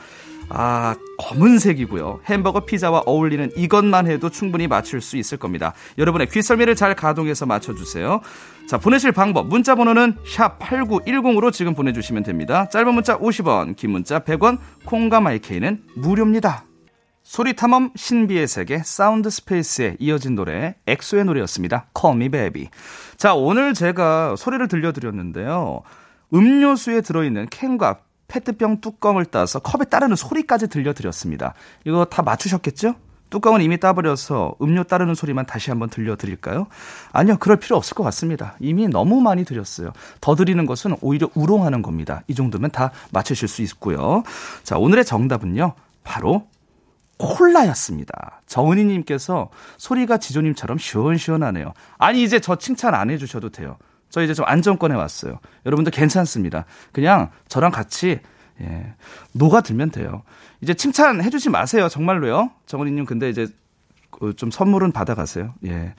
[0.50, 2.22] 아, 검은색이고요.
[2.26, 5.74] 햄버거 피자와 어울리는 이것만 해도 충분히 맞출 수 있을 겁니다.
[5.98, 8.22] 여러분의 귀썰미를 잘 가동해서 맞춰주세요.
[8.68, 9.48] 자, 보내실 방법.
[9.48, 12.68] 문자 번호는 샵8910으로 지금 보내주시면 됩니다.
[12.70, 16.64] 짧은 문자 50원, 긴 문자 100원, 콩과 마이케이는 무료입니다.
[17.24, 21.88] 소리탐험 신비의 세계 sound space에 이어진 노래 엑소의 노래였습니다.
[22.00, 22.70] Call Me Baby.
[23.18, 25.82] 자, 오늘 제가 소리를 들려드렸는데요.
[26.34, 31.54] 음료수에 들어있는 캔과 페트병 뚜껑을 따서 컵에 따르는 소리까지 들려드렸습니다.
[31.86, 32.96] 이거 다 맞추셨겠죠?
[33.30, 36.68] 뚜껑은 이미 따버려서 음료 따르는 소리만 다시 한번 들려드릴까요?
[37.12, 38.56] 아니요, 그럴 필요 없을 것 같습니다.
[38.60, 39.92] 이미 너무 많이 드렸어요.
[40.22, 42.24] 더 드리는 것은 오히려 우롱하는 겁니다.
[42.28, 44.24] 이 정도면 다 맞추실 수 있고요.
[44.64, 46.48] 자, 오늘의 정답은요, 바로
[47.18, 48.42] 콜라였습니다.
[48.46, 51.74] 정은희님께서 소리가 지조님처럼 시원시원하네요.
[51.98, 53.78] 아니, 이제 저 칭찬 안 해주셔도 돼요.
[54.10, 55.40] 저 이제 좀 안정권에 왔어요.
[55.66, 56.66] 여러분들 괜찮습니다.
[56.92, 58.20] 그냥 저랑 같이
[58.62, 58.94] 예,
[59.34, 60.24] 녹아들면 돼요.
[60.62, 61.90] 이제 칭찬해 주지 마세요.
[61.90, 62.52] 정말로요.
[62.66, 63.48] 정은이님 근데 이제
[64.12, 65.54] 그좀 선물은 받아가세요.
[65.66, 65.94] 예.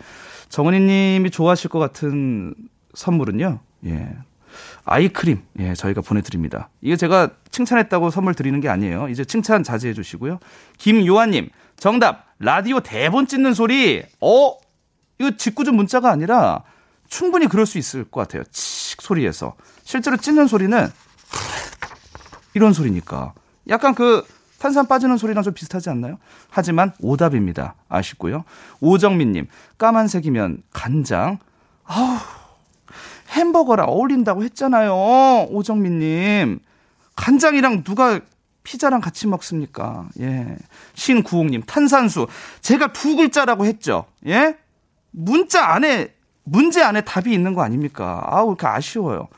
[0.48, 2.54] 정은이님이 좋아하실 것 같은
[2.94, 3.60] 선물은요.
[3.86, 4.08] 예.
[4.84, 6.70] 아이크림, 예, 저희가 보내드립니다.
[6.80, 9.08] 이게 제가 칭찬했다고 선물 드리는 게 아니에요.
[9.08, 10.38] 이제 칭찬 자제해 주시고요.
[10.78, 14.52] 김요한님, 정답, 라디오 대본 찢는 소리, 어?
[15.18, 16.62] 이거 직구준 문자가 아니라
[17.08, 18.44] 충분히 그럴 수 있을 것 같아요.
[18.50, 19.54] 칙 소리에서.
[19.82, 20.88] 실제로 찢는 소리는
[22.54, 23.32] 이런 소리니까.
[23.68, 24.24] 약간 그
[24.58, 26.18] 탄산 빠지는 소리랑 좀 비슷하지 않나요?
[26.50, 27.74] 하지만 오답입니다.
[27.88, 28.44] 아쉽고요.
[28.80, 29.46] 오정민님,
[29.78, 31.38] 까만색이면 간장.
[31.84, 32.18] 아우,
[33.30, 35.46] 햄버거랑 어울린다고 했잖아요.
[35.50, 36.60] 오정민님.
[37.16, 38.20] 간장이랑 누가
[38.64, 40.08] 피자랑 같이 먹습니까?
[40.20, 40.56] 예.
[40.94, 42.26] 신구홍님, 탄산수.
[42.60, 44.06] 제가 두 글자라고 했죠.
[44.26, 44.56] 예?
[45.10, 46.14] 문자 안에
[46.50, 48.22] 문제 안에 답이 있는 거 아닙니까?
[48.26, 49.28] 아우, 이렇게 아쉬워요.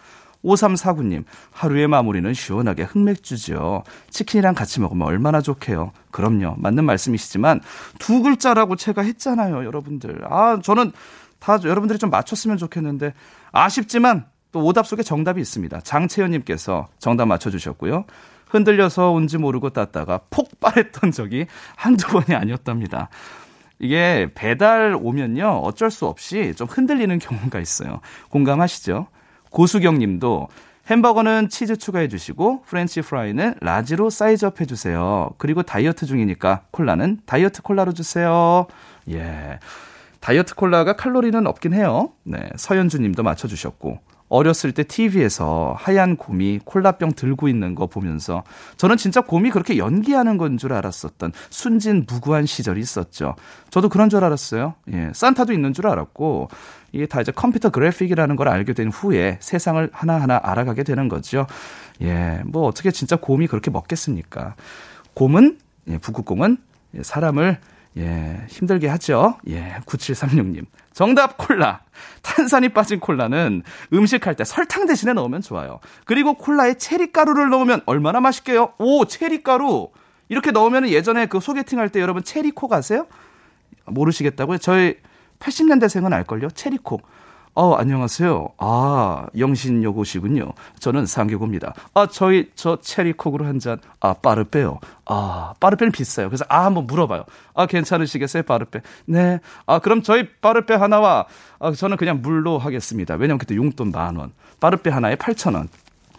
[0.44, 3.84] 5349님, 하루의 마무리는 시원하게 흑맥주죠.
[4.08, 5.92] 치킨이랑 같이 먹으면 얼마나 좋게요.
[6.10, 6.54] 그럼요.
[6.58, 7.60] 맞는 말씀이시지만,
[7.98, 10.22] 두 글자라고 제가 했잖아요, 여러분들.
[10.30, 10.92] 아, 저는
[11.38, 13.12] 다 여러분들이 좀 맞췄으면 좋겠는데,
[13.52, 15.80] 아쉽지만, 또 오답 속에 정답이 있습니다.
[15.80, 18.04] 장채연님께서 정답 맞춰주셨고요.
[18.48, 21.46] 흔들려서 온지 모르고 땄다가 폭발했던 적이
[21.76, 23.08] 한두 번이 아니었답니다.
[23.80, 28.00] 이게 배달 오면요 어쩔 수 없이 좀 흔들리는 경우가 있어요.
[28.28, 29.06] 공감하시죠?
[29.50, 30.48] 고수경 님도
[30.90, 35.30] 햄버거는 치즈 추가해 주시고 프렌치 프라이는 large로 size up 해 주세요.
[35.38, 38.66] 그리고 다이어트 중이니까 콜라는 다이어트 콜라로 주세요.
[39.10, 39.58] 예.
[40.20, 42.10] 다이어트 콜라가 칼로리는 없긴 해요.
[42.24, 42.50] 네.
[42.56, 43.98] 서현주 님도 맞춰 주셨고
[44.30, 48.44] 어렸을 때 TV에서 하얀 곰이 콜라병 들고 있는 거 보면서
[48.78, 53.34] 저는 진짜 곰이 그렇게 연기하는 건 줄 알았었던 순진 무구한 시절이 있었죠.
[53.70, 54.74] 저도 그런 줄 알았어요.
[54.92, 56.48] 예, 산타도 있는 줄 알았고
[56.92, 61.46] 이게 다 이제 컴퓨터 그래픽이라는 걸 알게 된 후에 세상을 하나하나 알아가게 되는 거죠.
[62.02, 64.54] 예, 뭐 어떻게 진짜 곰이 그렇게 먹겠습니까?
[65.14, 66.58] 곰은 예, 북극곰은
[67.02, 67.58] 사람을
[67.96, 69.36] 예, 힘들게 하죠.
[69.48, 70.66] 예, 9736님.
[70.92, 71.80] 정답 콜라.
[72.22, 75.80] 탄산이 빠진 콜라는 음식할 때 설탕 대신에 넣으면 좋아요.
[76.04, 78.74] 그리고 콜라에 체리가루를 넣으면 얼마나 맛있게요?
[78.78, 79.90] 오, 체리가루.
[80.28, 83.06] 이렇게 넣으면 예전에 그 소개팅 할 때 여러분 체리콕 아세요?
[83.86, 84.58] 모르시겠다고요?
[84.58, 84.96] 저희
[85.40, 86.50] 80년대생은 알걸요?
[86.50, 87.02] 체리콕.
[87.54, 88.50] 어, 안녕하세요.
[88.58, 90.52] 아, 영신여고시군요.
[90.78, 91.74] 저는 상교고입니다.
[91.94, 94.78] 아, 저희, 저 체리콕으로 한 잔, 아, 빠르빼요.
[95.06, 96.28] 아, 빠르빼는 비싸요.
[96.28, 97.24] 그래서, 아, 한번 물어봐요.
[97.54, 98.82] 아, 괜찮으시겠어요, 빠르빼?
[99.06, 99.40] 네.
[99.66, 101.26] 아, 그럼 저희 빠르빼 하나와,
[101.58, 103.14] 아, 저는 그냥 물로 하겠습니다.
[103.16, 104.32] 왜냐면 그때 용돈 만 원.
[104.60, 105.68] 빠르빼 하나에 8천 원.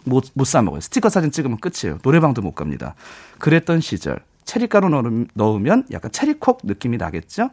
[0.04, 0.80] 못, 못 사먹어요.
[0.80, 1.98] 스티커 사진 찍으면 끝이에요.
[2.02, 2.94] 노래방도 못 갑니다.
[3.38, 4.20] 그랬던 시절.
[4.44, 7.50] 체리가루 넣으면 약간 cherry Coke 느낌이 나겠죠?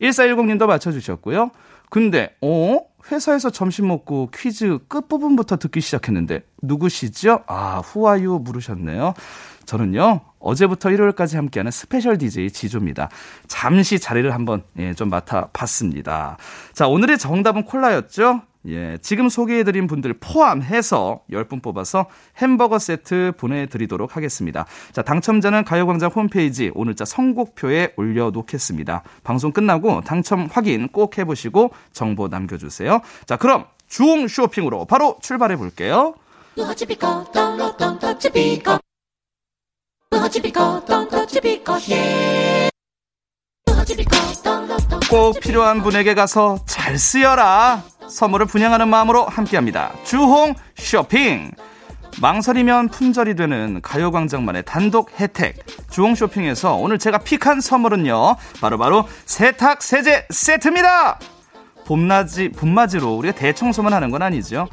[0.00, 1.50] 1410님도 맞춰주셨고요.
[1.90, 2.89] 근데, 어?
[3.10, 7.44] 회사에서 점심 먹고 퀴즈 끝부분부터 듣기 시작했는데 누구시죠?
[7.46, 9.14] 아, 후아유 물으셨네요.
[9.66, 10.20] 저는요.
[10.40, 13.08] 어제부터 일요일까지 함께하는 special DJ 지조입니다.
[13.46, 16.38] 잠시 자리를 한번 예, 좀 맡아봤습니다.
[16.72, 18.42] 자, 오늘의 정답은 콜라였죠?
[18.66, 24.66] 예, 지금 소개해드린 분들 포함해서 10분 뽑아서 햄버거 세트 보내드리도록 하겠습니다.
[24.92, 29.02] 자, 당첨자는 가요광장 홈페이지 오늘자 선곡표에 올려놓겠습니다.
[29.24, 33.00] 방송 끝나고 당첨 확인 꼭 해보시고 정보 남겨주세요.
[33.24, 36.14] 자, 그럼 주홍 쇼핑으로 바로 출발해 볼게요.
[41.90, 42.70] 예.
[45.08, 47.82] 꼭 필요한 분에게 가서 잘 쓰여라.
[48.10, 49.92] 선물을 분양하는 마음으로 함께합니다.
[50.04, 51.50] 주홍 쇼핑.
[52.20, 55.56] 망설이면 품절이 되는 가요광장만의 단독 혜택.
[55.90, 58.36] 주홍 쇼핑에서 오늘 제가 픽한 선물은요.
[58.60, 61.18] 바로바로 바로 세탁 세제 세트입니다.
[61.86, 64.68] 봄맞이, 봄맞이로 우리가 대청소만 하는 건 아니죠.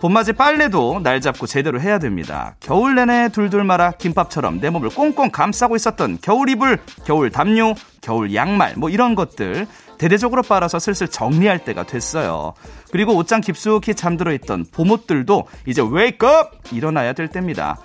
[0.00, 2.54] 봄맞이 빨래도 날 잡고 제대로 해야 됩니다.
[2.58, 8.34] 겨울 내내 둘둘 말아 김밥처럼 내 몸을 꽁꽁 감싸고 있었던 겨울 이불, 겨울 담요, 겨울
[8.34, 9.66] 양말 뭐 이런 것들
[9.98, 12.54] 대대적으로 빨아서 슬슬 정리할 때가 됐어요.
[12.90, 17.78] 그리고 옷장 깊숙이 잠들어 있던 봄옷들도 이제 wake up 일어나야 될 때입니다.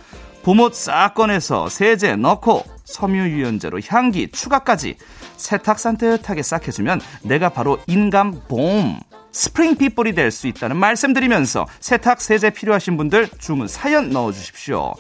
[0.44, 4.96] 봄옷 싹 꺼내서 세제 넣고 섬유유연제로 향기 추가까지
[5.38, 9.00] 세탁 산뜻하게 싹 해주면 내가 바로 인간 봄
[9.32, 14.94] 스프링 빗볼이 될 수 있다는 말씀드리면서 세탁 세제 필요하신 분들 주문 사연 넣어주십시오.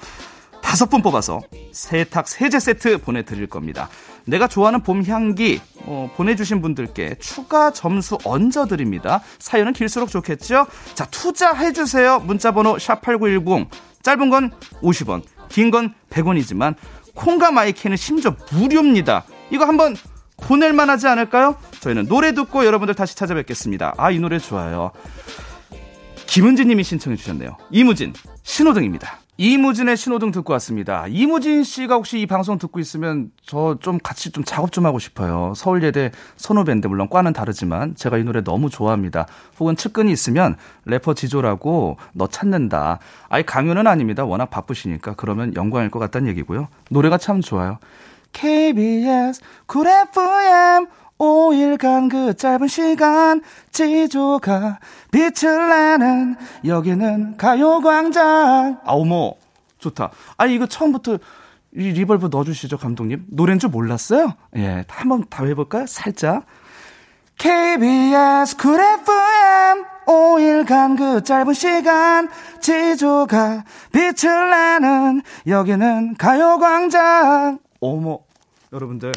[0.61, 1.41] 다섯 분 뽑아서
[1.71, 3.87] 세탁 세제 세트 보내드릴 겁니다.
[4.25, 9.21] 내가 좋아하는 봄 향기 어, 보내주신 분들께 추가 점수 얹어드립니다.
[9.39, 10.65] 사연은 길수록 좋겠죠?
[10.95, 12.19] 자, 투자해주세요.
[12.21, 13.67] 문자번호 샵8910.
[14.01, 16.75] 짧은 건 50원, 긴 건 100원이지만
[17.15, 19.23] 콩과 마이케이는 심지어 무료입니다.
[19.51, 19.95] 이거 한번
[20.37, 21.55] 보낼만 하지 않을까요?
[21.79, 23.93] 저희는 노래 듣고 여러분들 다시 찾아뵙겠습니다.
[23.97, 24.91] 아, 이 노래 좋아요.
[26.27, 27.57] 김은진 님이 신청해 주셨네요.
[27.71, 29.19] 이무진, 신호등입니다.
[29.37, 31.05] 이무진의 신호등 듣고 왔습니다.
[31.09, 35.51] 이무진 씨가 혹시 이 방송 듣고 있으면 저 좀 같이 좀 작업 좀 하고 싶어요.
[35.55, 39.27] 서울예대 선후배인데 물론 과는 다르지만 제가 이 노래 너무 좋아합니다.
[39.59, 42.99] 혹은 측근이 있으면 래퍼 지조라고 너 찾는다.
[43.27, 44.23] 아예 강요는 아닙니다.
[44.23, 46.69] 워낙 바쁘시니까 그러면 영광일 것 같다는 얘기고요.
[46.89, 47.77] 노래가 참 좋아요.
[48.31, 50.87] KBS 쿨 FM
[51.17, 54.79] 5일간 그 짧은 시간 지조가
[55.11, 58.79] 빛을 내는 여기는 가요광장.
[58.83, 59.33] 아 어머
[59.79, 60.11] 좋다.
[60.37, 61.19] 아 이거 처음부터
[61.73, 63.25] 이 reverb 넣어주시죠 감독님.
[63.29, 64.33] 노래인 줄 몰랐어요?
[64.57, 65.85] 예 한번 다 해볼까요?
[65.87, 66.45] 살짝.
[67.37, 72.29] KBS 쿨 FM 5일간 그 짧은 시간
[72.61, 77.59] 지조가 빛을 내는 여기는 가요광장.
[77.81, 78.19] 어머
[78.71, 79.13] 여러분들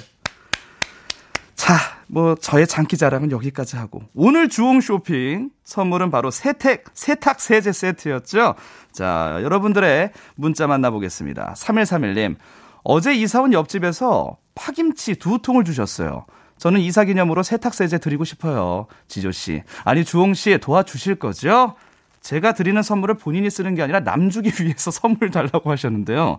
[1.58, 1.74] 자,
[2.06, 8.54] 뭐 저의 장기 자랑은 여기까지 하고 오늘 주홍 쇼핑 선물은 바로 세탁 세탁 세제 세트였죠.
[8.92, 11.54] 자, 여러분들의 문자 만나보겠습니다.
[11.56, 12.36] 3131님.
[12.84, 16.26] 어제 이사 온 옆집에서 파김치 두 통을 주셨어요.
[16.58, 18.86] 저는 이사 기념으로 세탁 세제 드리고 싶어요.
[19.08, 19.64] 지조 씨.
[19.84, 21.74] 아니 주홍 씨 도와주실 거죠?
[22.20, 26.38] 제가 드리는 선물을 본인이 쓰는 게 아니라 남 주기 위해서 선물 달라고 하셨는데요.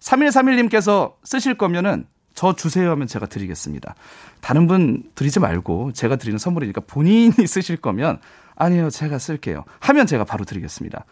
[0.00, 3.94] 3131님께서 쓰실 거면은 저 주세요 하면 제가 드리겠습니다.
[4.40, 8.18] 다른 분 드리지 말고 제가 드리는 선물이니까 본인이 쓰실 거면
[8.56, 9.64] 아니요, 제가 쓸게요.
[9.80, 11.04] 하면 제가 바로 드리겠습니다.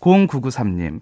[0.00, 1.00] 0993님.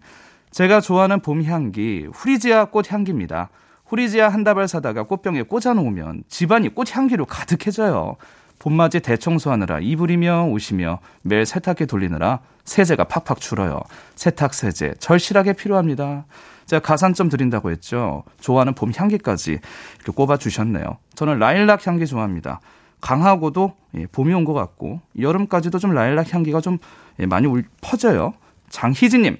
[0.50, 3.50] 제가 좋아하는 봄 향기 후리지아 꽃 향기입니다.
[3.86, 8.16] 후리지아 한 다발 사다가 꽃병에 꽂아 놓으면 집안이 꽃 향기로 가득해져요.
[8.58, 13.80] 봄맞이 대청소하느라 이불이며 옷이며 매일 세탁기 돌리느라 세제가 팍팍 줄어요.
[14.14, 16.26] 세탁 세제 절실하게 필요합니다.
[16.72, 18.24] 제가 가산점 드린다고 했죠.
[18.40, 19.58] 좋아하는 봄 향기까지
[19.96, 20.96] 이렇게 꼽아 주셨네요.
[21.14, 22.60] 저는 라일락 향기 좋아합니다.
[23.02, 26.78] 강하고도 예, 봄이 온 것 같고 여름까지도 좀 라일락 향기가 좀
[27.20, 27.46] 예, 많이
[27.82, 28.32] 퍼져요.
[28.70, 29.36] 장희진님,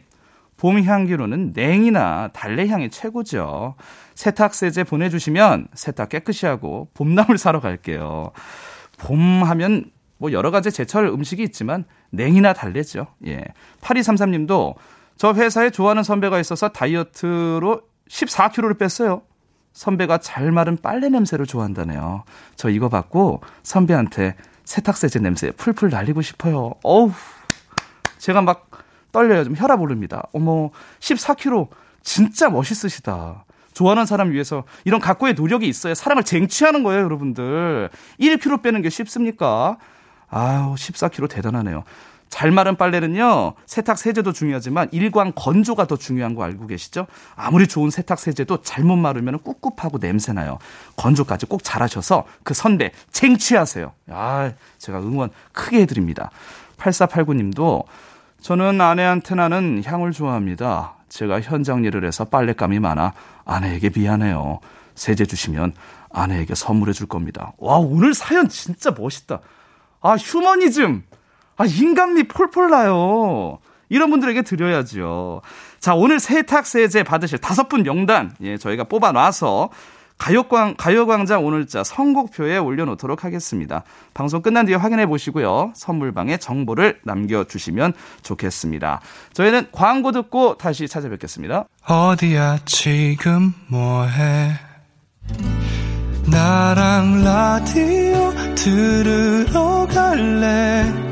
[0.59, 3.77] 봄 향기로는 냉이나 달래 향이 최고죠.
[4.15, 8.33] 세탁 세제 보내주시면 세탁 깨끗이 하고 봄나물 사러 갈게요.
[8.99, 9.87] 봄 하면
[10.19, 13.07] 뭐 여러 가지 제철 음식이 있지만 냉이나 달래죠.
[13.27, 13.43] 예.
[13.81, 14.75] 8233님도
[15.17, 19.23] 저 회사에 좋아하는 선배가 있어서 다이어트로 14kg를 뺐어요.
[19.73, 22.25] 선배가 잘 마른 빨래 냄새를 좋아한다네요.
[22.57, 26.73] 저 이거 받고 선배한테 세탁세제 냄새 풀풀 날리고 싶어요.
[26.83, 27.11] 어우,
[28.19, 28.71] 제가 막
[29.13, 29.45] 떨려요.
[29.45, 30.25] 좀 혈압 오릅니다.
[30.33, 30.71] 어머,
[31.01, 31.69] 14kg
[32.03, 33.45] 진짜 멋있으시다.
[33.73, 37.89] 좋아하는 사람 위해서 이런 각고의 노력이 있어야 사랑을 쟁취하는 거예요, 여러분들.
[38.21, 39.79] 1kg 빼는 게 쉽습니까?
[40.29, 41.85] 아우, 14kg 대단하네요.
[42.33, 47.07] 잘 마른 빨래는요, 세탁 세제도 중요하지만 일광 건조가 더 중요한 거 알고 계시죠?
[47.37, 50.59] 아무리 좋은 세탁 세제도 잘못 마르면 꿉꿉하고 냄새나요.
[50.97, 53.93] 건조까지 꼭 잘하셔서 그 선배 쟁취하세요.
[54.09, 56.31] 아, 제가 응원 크게 해드립니다.
[56.79, 57.85] 8489님도
[58.41, 60.95] 저는 아내한테 나는 향을 좋아합니다.
[61.11, 63.13] 제가 현장 일을 해서 빨랫감이 많아
[63.45, 64.61] 아내에게 미안해요.
[64.95, 65.75] 세제 주시면
[66.09, 67.53] 아내에게 선물해 줄 겁니다.
[67.59, 69.41] 와, 오늘 사연 진짜 멋있다.
[70.01, 71.03] 아, 휴머니즘.
[71.63, 73.59] 아, 인간미 폴폴 나요.
[73.89, 75.43] 이런 분들에게 드려야죠.
[75.79, 79.71] 자, 오늘 세탁세제 받으실 다섯 분 명단, 예, 저희가 뽑아놔서
[80.19, 83.85] 가요광, 가요광장 오늘자 선곡표에 올려놓도록 하겠습니다.
[84.13, 85.73] 방송 끝난 뒤에 확인해 보시고요.
[85.77, 89.01] 선물방에 정보를 남겨주시면 좋겠습니다.
[89.33, 91.67] 저희는 광고 듣고 다시 찾아뵙겠습니다.
[91.87, 94.53] 어디야, 지금 뭐해?
[96.29, 101.12] 나랑 라디오 들으러 갈래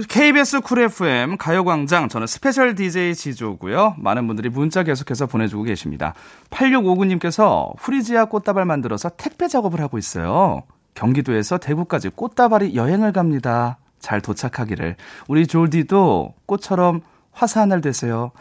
[0.00, 3.96] KBS 쿨 FM 가요광장 저는 special DJ 지조고요.
[3.98, 6.14] 많은 분들이 문자 계속해서 보내주고 계십니다.
[6.50, 10.62] 8659님께서 후리지아 꽃다발 만들어서 택배 작업을 하고 있어요.
[10.94, 13.76] 경기도에서 대구까지 꽃다발이 여행을 갑니다.
[13.98, 14.96] 잘 도착하기를.
[15.28, 17.02] 우리 조디도 꽃처럼
[17.32, 18.32] 화사한 날 되세요.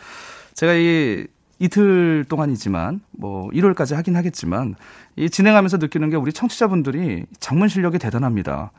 [0.53, 1.27] 제가 이
[1.59, 4.75] 이틀 동안이지만 뭐 1월까지 하긴 하겠지만
[5.15, 8.71] 이 진행하면서 느끼는 게 우리 청취자분들이 장문 실력이 대단합니다.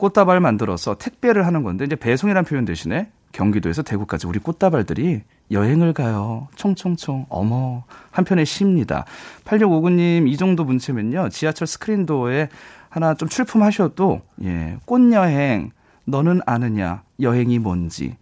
[0.00, 5.20] 꽃다발 만들어서 택배를 하는 건데 이제 배송이란 표현 대신에 경기도에서 대구까지 우리 꽃다발들이
[5.52, 6.48] 여행을 가요.
[6.56, 7.26] 총총총.
[7.28, 7.84] 어머.
[8.10, 9.04] 한편의 시입니다.
[9.44, 11.28] 8659님 이 정도 문체면요.
[11.28, 12.48] 지하철 스크린도어에
[12.88, 14.78] 하나 좀 출품하셔도 예.
[14.86, 15.70] 꽃여행
[16.06, 18.16] 너는 아느냐 여행이 뭔지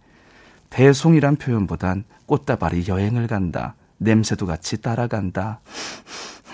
[0.69, 3.75] 배송이란 표현보단 꽃다발이 여행을 간다.
[3.97, 5.61] 냄새도 같이 따라간다.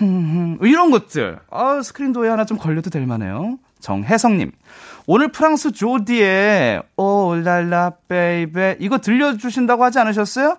[0.62, 1.40] 이런 것들.
[1.50, 3.58] 아, 스크린도어에 하나 좀 걸려도 될 만해요.
[3.80, 4.52] 정혜성님.
[5.06, 10.56] 오늘 프랑스 조디의 Ooh la la baby 이거 들려주신다고 하지 않으셨어요?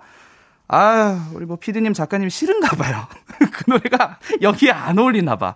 [0.69, 3.08] 아유, 우리 뭐 피디님 작가님 싫은가 봐요.
[3.51, 5.56] 그 노래가 여기에 안 어울리나 봐.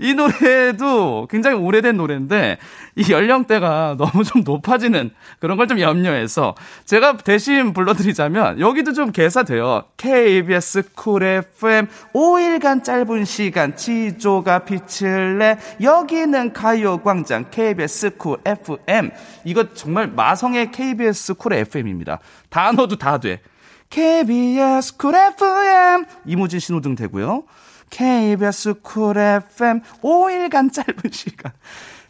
[0.00, 2.58] 이 노래도 굉장히 오래된 노래인데
[2.96, 9.84] 이 연령대가 너무 좀 높아지는 그런 걸 좀 염려해서 제가 대신 불러드리자면 여기도 좀 개사돼요.
[9.96, 19.10] KBS 쿨 FM 5일간 짧은 시간 지조가 빛을 내 여기는 가요광장 KBS 쿨 FM
[19.44, 22.18] 이거 정말 마성의 KBS 쿨 FM입니다.
[22.48, 23.40] 단어도 다 돼.
[23.90, 27.44] KBS 쿨 FM 이무진 신호등 되고요.
[27.90, 31.52] KBS 쿨 FM 5일간 짧은 시간.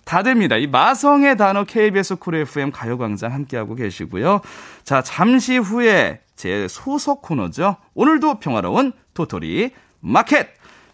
[0.05, 0.57] 다 됩니다.
[0.57, 4.41] 이 마성의 단어 KBS 쿨 FM 가요광장 함께하고 계시고요.
[4.85, 7.77] 자, 잠시 후에 제 소속 코너죠.
[7.95, 10.49] 오늘도 평화로운 도토리 마켓.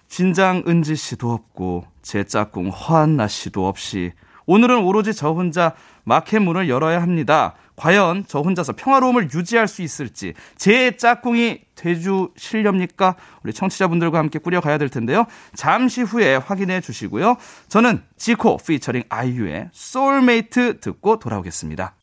[0.08, 4.12] 진장 은지 씨도 없고, 제 짝꿍 허한나 씨도 없이,
[4.46, 5.72] 오늘은 오로지 저 혼자
[6.04, 7.54] 마켓 문을 열어야 합니다.
[7.76, 13.16] 과연 저 혼자서 평화로움을 유지할 수 있을지 제 짝꿍이 돼주시렵니까?
[13.42, 15.26] 우리 청취자분들과 함께 꾸려가야 될 텐데요.
[15.54, 17.36] 잠시 후에 확인해 주시고요.
[17.68, 21.94] 저는 지코 피처링 아이유의 소울메이트 듣고 돌아오겠습니다.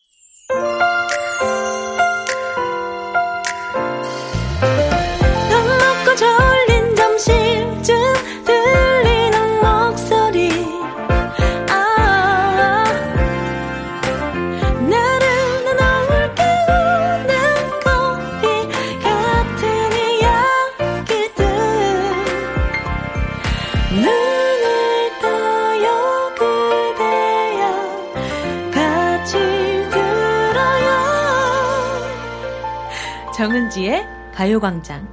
[33.44, 35.06] 정은지의 가요광장.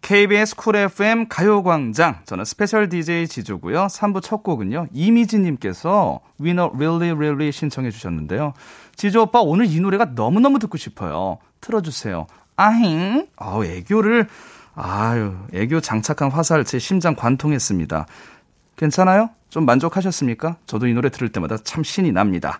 [0.00, 2.18] KBS 쿨 FM 가요광장.
[2.24, 3.86] 저는 special DJ 지조고요.
[3.86, 4.88] 3부 첫 곡은요.
[4.92, 8.54] 이미지님께서 Winner Really Really 신청해 주셨는데요.
[8.96, 11.38] 지조 오빠 오늘 이 노래가 너무너무 듣고 싶어요.
[11.60, 12.26] 틀어주세요.
[12.56, 13.28] 아잉.
[13.36, 14.26] 아우, 애교를,
[14.74, 18.06] 아유, 애교 장착한 화살 제 심장 관통했습니다.
[18.74, 19.30] 괜찮아요?
[19.54, 20.56] 좀 만족하셨습니까?
[20.66, 22.58] 저도 이 노래 들을 때마다 참 신이 납니다.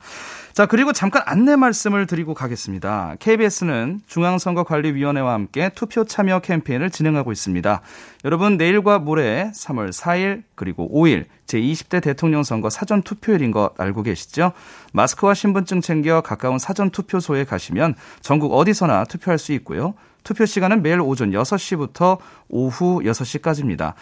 [0.53, 3.17] 자, 그리고 잠깐 안내 말씀을 드리고 가겠습니다.
[3.19, 7.81] KBS는 중앙선거관리위원회와 함께 투표 참여 캠페인을 진행하고 있습니다.
[8.25, 14.53] 여러분, 내일과 모레 3월 4일 그리고 5일 제20대 대통령 선거 사전 투표일인 거 알고 계시죠?
[14.93, 19.95] 마스크와 신분증 챙겨 가까운 사전 투표소에 가시면 전국 어디서나 투표할 수 있고요.
[20.23, 22.19] 투표 시간은 매일 오전 6시부터
[22.49, 23.95] 오후 6시까지입니다.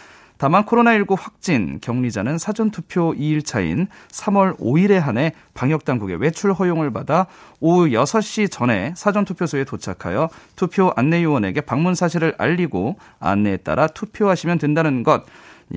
[0.43, 7.29] 다만 코로나19 확진 격리자는 사전투표 2일차인 3월 5일에 한해 방역당국의 외출 허용을 받아
[7.61, 15.23] 오후 6시 전에 사전투표소에 도착하여 투표 안내요원에게 방문 사실을 알리고 안내에 따라 투표하시면 된다는 것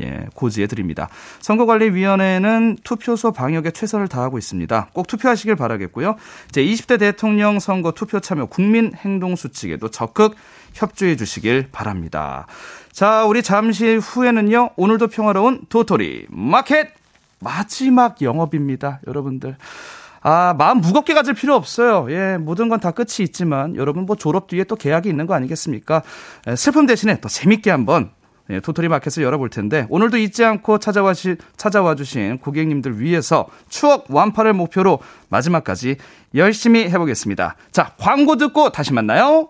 [0.01, 1.09] 예, 고지해 드립니다.
[1.41, 4.89] 선거관리위원회는 투표소 방역에 최선을 다하고 있습니다.
[4.93, 6.15] 꼭 투표하시길 바라겠고요.
[6.51, 10.35] 제 20대 대통령 선거 투표 참여 국민 행동 수칙에도 적극
[10.75, 12.45] 협조해 주시길 바랍니다.
[12.91, 14.71] 자, 우리 잠시 후에는요.
[14.75, 16.89] 오늘도 평화로운 도토리 마켓
[17.39, 18.99] 마지막 영업입니다.
[19.07, 19.55] 여러분들.
[20.21, 22.07] 아, 마음 무겁게 가질 필요 없어요.
[22.09, 26.01] 예, 모든 건 다 끝이 있지만 여러분 뭐 졸업 뒤에 또 계약이 있는 거 아니겠습니까?
[26.47, 28.11] 예, 슬픔 대신에 또 재밌게 한번
[28.47, 34.05] 네, 도토리 마켓을 열어볼 텐데 오늘도 잊지 않고 찾아와, 시, 찾아와 주신 고객님들 위해서 추억
[34.09, 34.99] 완파를 목표로
[35.29, 35.97] 마지막까지
[36.35, 37.55] 열심히 해보겠습니다.
[37.71, 39.49] 자, 광고 듣고 다시 만나요.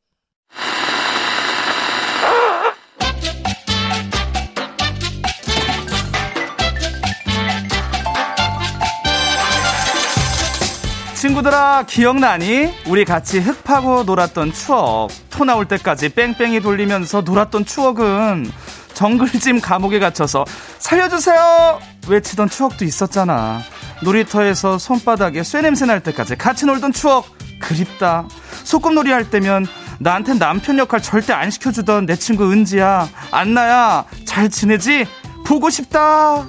[11.21, 12.73] 친구들아 기억나니?
[12.87, 15.09] 우리 같이 흙 파고 놀았던 추억.
[15.29, 18.51] 토 나올 때까지 뺑뺑이 돌리면서 놀았던 추억은
[18.95, 20.45] 정글짐 감옥에 갇혀서
[20.79, 21.79] 살려주세요!
[22.07, 23.61] 외치던 추억도 있었잖아.
[24.01, 27.27] 놀이터에서 손바닥에 쇠냄새 날 때까지 같이 놀던 추억.
[27.59, 28.27] 그립다.
[28.63, 29.67] 소꿉놀이 할 때면
[29.99, 33.07] 나한텐 남편 역할 절대 안 시켜주던 내 친구 은지야.
[33.29, 35.05] 안나야 잘 지내지?
[35.45, 36.47] 보고 싶다.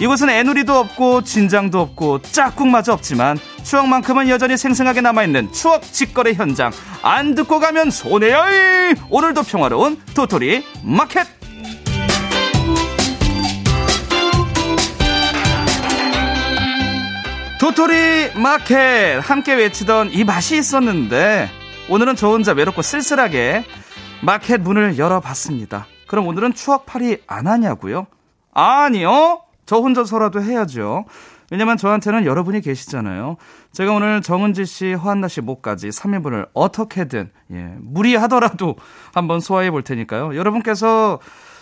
[0.00, 3.38] 이곳은 애누리도 없고 진장도 없고 짝꿍마저 없지만
[3.68, 6.72] 추억만큼은 여전히 생생하게 남아있는 추억 직거래 현장.
[7.02, 8.42] 안 듣고 가면 손해요
[9.10, 11.26] 오늘도 평화로운 도토리 마켓!
[17.60, 19.18] 도토리 마켓!
[19.18, 21.50] 함께 외치던 이 맛이 있었는데
[21.90, 23.64] 오늘은 저 혼자 외롭고 쓸쓸하게
[24.22, 25.86] 마켓 문을 열어봤습니다.
[26.06, 28.06] 그럼 오늘은 추억팔이 안 하냐고요?
[28.54, 29.42] 아니요.
[29.66, 31.04] 저 혼자서라도 해야죠
[31.50, 33.36] 왜냐면 저한테는 여러분이 계시잖아요.
[33.72, 38.76] 제가 오늘 정은지 씨, 허한나 씨 목까지 3인분을 어떻게든, 예, 무리하더라도
[39.14, 40.36] 한번 소화해 볼 테니까요.
[40.36, 41.18] 여러분께서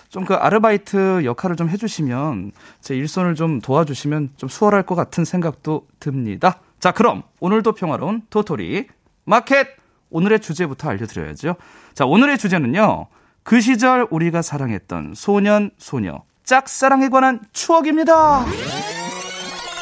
[0.08, 5.86] 좀 그 아르바이트 역할을 좀 해주시면, 제 일손을 좀 도와주시면 좀 수월할 것 같은 생각도
[6.00, 6.60] 듭니다.
[6.80, 8.86] 자, 그럼 오늘도 평화로운 도토리
[9.24, 9.68] 마켓!
[10.10, 11.56] 오늘의 주제부터 알려드려야죠.
[11.94, 13.08] 자, 오늘의 주제는요.
[13.42, 18.44] 그 시절 우리가 사랑했던 소년, 소녀, 짝사랑에 관한 추억입니다.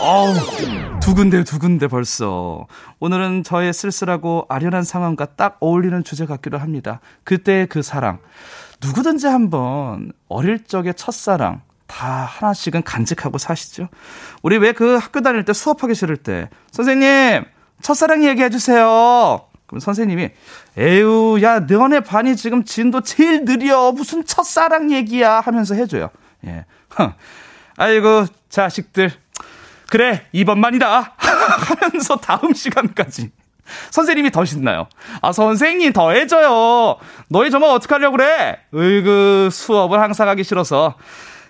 [0.01, 0.35] 어우,
[1.01, 2.67] 두근데 두근데 벌써.
[3.01, 7.01] 오늘은 저의 쓸쓸하고 아련한 상황과 딱 어울리는 주제 같기도 합니다.
[7.25, 8.19] 그때의 그 사랑.
[8.83, 13.89] 누구든지 한번 어릴 적의 첫사랑 다 하나씩은 간직하고 사시죠.
[14.43, 17.45] 우리 왜 그 학교 다닐 때 수업하기 싫을 때 선생님
[17.83, 19.43] 첫사랑 얘기해 주세요.
[19.67, 20.31] 그럼 선생님이
[20.77, 26.11] 에휴 야 너네 반이 지금 진도 제일 느려 무슨 첫사랑 얘기야 하면서 해줘요.
[26.47, 26.65] 예.
[27.77, 29.11] 아이고 자식들
[29.95, 31.15] 그래, 이번만이다.
[31.17, 33.31] 하면서 다음 시간까지.
[33.93, 34.89] 선생님이 더 신나요.
[35.23, 36.97] 아, 선생님 더 해줘요.
[37.29, 38.59] 너희 저만 어떡하려고 그래?
[38.75, 40.97] 으이그, 수업을 항상 하기 싫어서.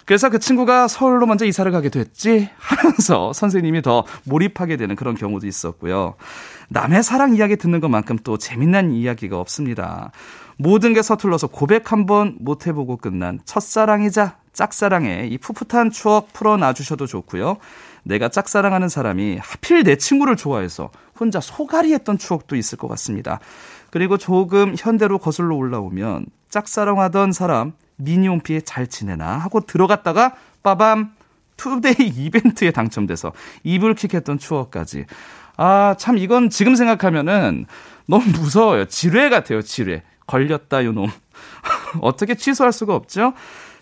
[0.05, 2.51] 그래서 그 친구가 서울로 먼저 이사를 가게 됐지?
[2.59, 6.17] 하면서 선생님이 더 몰입하게 되는 그런 경우도 있었고요.
[6.69, 10.11] 남의 사랑 이야기 듣는 것만큼 또 재밌는 이야기가 없습니다.
[10.59, 16.75] 모든 게 서툴러서 고백 한 번 못 해보고 끝난 첫사랑이자 짝사랑의 이 풋풋한 추억 풀어놔
[16.75, 17.57] 주셔도 좋고요.
[18.05, 23.41] 내가 짝사랑하는 사람이 하필 내 친구를 좋아해서 혼자 속앓이 했던 추억도 있을 것 같습니다.
[23.91, 31.13] 그리고 조금 현대로 거슬러 올라오면 짝사랑하던 사람 미니홈피에 잘 지내나 하고 들어갔다가 빠밤
[31.57, 33.33] today 이벤트에 당첨돼서
[33.63, 35.07] 이불킥 했던 추억까지.
[35.57, 37.67] 아, 참 이건 지금 생각하면은
[38.07, 38.87] 너무 무서워요.
[38.87, 40.03] 지뢰 같아요, 지뢰.
[40.27, 41.09] 걸렸다, 요놈.
[42.01, 43.35] 어떻게 취소할 수가 없죠?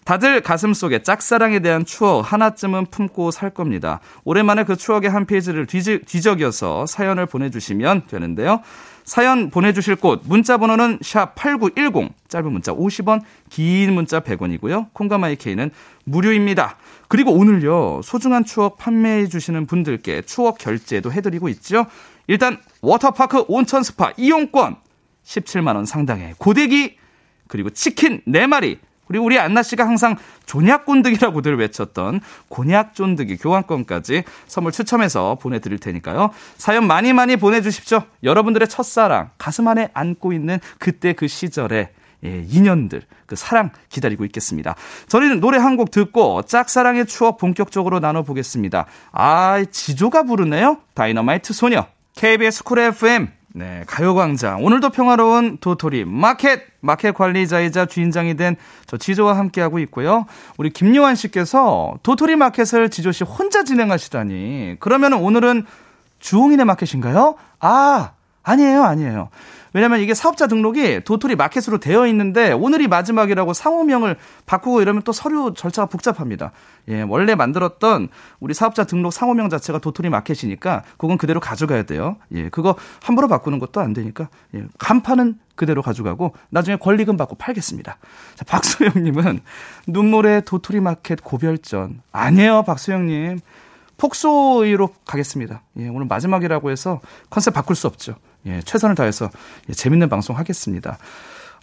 [0.05, 4.01] 다들 가슴 속에 짝사랑에 대한 추억 하나쯤은 품고 살 겁니다.
[4.25, 8.63] 오랜만에 그 추억의 한 페이지를 뒤지, 뒤적여서 사연을 보내주시면 되는데요.
[9.05, 14.93] 사연 보내주실 곳 문자 번호는 샵 8910 짧은 문자 50원 긴 문자 100원이고요.
[14.93, 15.71] 콩과 마이케이는
[16.05, 16.77] 무료입니다.
[17.09, 21.87] 그리고 오늘요 소중한 추억 판매해 주시는 분들께 추억 결제도 해드리고 있죠.
[22.27, 24.77] 일단 워터파크 온천 스파 이용권
[25.25, 26.97] 17만 원 상당의 고데기
[27.49, 34.73] 그리고 치킨 4마리 그리고 우리 안나 씨가 항상 존약 쫀득이라고들 외쳤던 곤약 쫀득이 교환권까지 선물
[34.73, 36.31] 추첨해서 보내드릴 테니까요.
[36.57, 38.03] 사연 많이 많이 보내주십시오.
[38.23, 41.91] 여러분들의 첫사랑 가슴 안에 안고 있는 그때 그 시절에
[42.25, 44.77] 예, 인연들, 그 사랑 기다리고 있겠습니다.
[45.09, 48.87] 저희는 노래 한 곡 듣고 짝사랑의 추억 본격적으로 나눠보겠습니다.
[49.11, 50.79] 아, 지조가 부르네요?
[50.95, 51.87] 다이너마이트 소녀.
[52.15, 54.65] KBS 쿨 FM 네, 가요광장.
[54.65, 58.57] 오늘도 평화로운 도토리 마켓, 마켓 관리자이자 주인장이 된
[58.93, 60.27] 저 지조와 함께하고 있고요.
[60.59, 64.77] 우리 김요한 씨께서 도토리 마켓을 지조 씨 혼자 진행하시다니.
[64.81, 65.65] 그러면 오늘은
[66.19, 67.37] 주홍이네 마켓인가요?
[67.61, 68.11] 아,
[68.43, 69.31] 아니에요, 아니에요.
[69.73, 74.17] 왜냐면 이게 사업자 등록이 도토리 마켓으로 되어 있는데 오늘이 마지막이라고 상호명을
[74.47, 76.53] 바꾸고 이러면 또 서류 절차가 복잡합니다.
[76.89, 78.09] 예, 원래 만들었던
[78.41, 82.17] 우리 사업자 등록 상호명 자체가 도토리 마켓이니까 그건 그대로 가져가야 돼요.
[82.33, 87.99] 예, 그거 함부로 바꾸는 것도 안 되니까 예, 간판은 그대로 가져가고 나중에 권리금 받고 팔겠습니다.
[88.35, 89.41] 자, 박소영님은
[89.87, 93.41] 눈물의 도토리 마켓 고별전 아니에요, 박소영님.
[93.97, 95.63] 폭소의로 가겠습니다.
[95.79, 97.01] 예, 오늘 마지막이라고 해서
[97.31, 98.17] 컨셉 바꿀 수 없죠.
[98.47, 99.31] 예, 최선을 다해서
[99.69, 100.99] 예, 재밌는 방송 하겠습니다.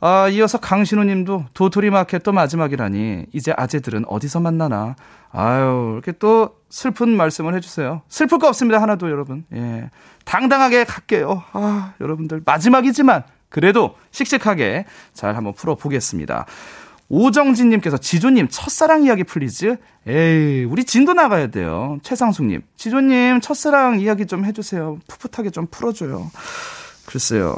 [0.02, 4.96] 아, 이어서 강신우 님도 도토리 마켓 또 마지막이라니 이제 아재들은 어디서 만나나.
[5.32, 8.02] 아유, 이렇게 또 슬픈 말씀을 해주세요.
[8.08, 8.82] 슬플 거 없습니다.
[8.82, 9.44] 하나도 여러분.
[9.54, 9.90] 예.
[10.24, 11.44] 당당하게 갈게요.
[11.52, 12.44] 아, 여러분들.
[12.46, 16.46] 마지막이지만 그래도 씩씩하게 잘 한번 풀어보겠습니다.
[17.10, 19.78] 오정진님께서 지조님 첫사랑 이야기 please.
[20.08, 21.98] 에이, 우리 진도 나가야 돼요.
[22.04, 25.00] 최상숙님, 지조님 첫사랑 이야기 좀 해주세요.
[25.08, 26.32] 풋풋하게 좀 풀어줘요.
[27.06, 27.58] 글쎄요.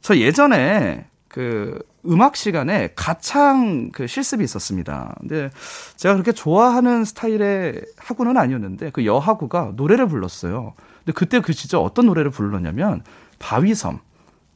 [0.00, 5.16] 저 예전에 그 음악 시간에 가창 그 실습이 있었습니다.
[5.18, 5.50] 근데
[5.96, 10.74] 제가 그렇게 좋아하는 스타일의 학우는 아니었는데 그 여학우가 노래를 불렀어요.
[11.04, 13.02] 근데 그때 그 진짜 어떤 노래를 불렀냐면
[13.40, 13.98] 바위섬.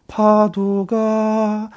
[0.06, 1.70] 파도가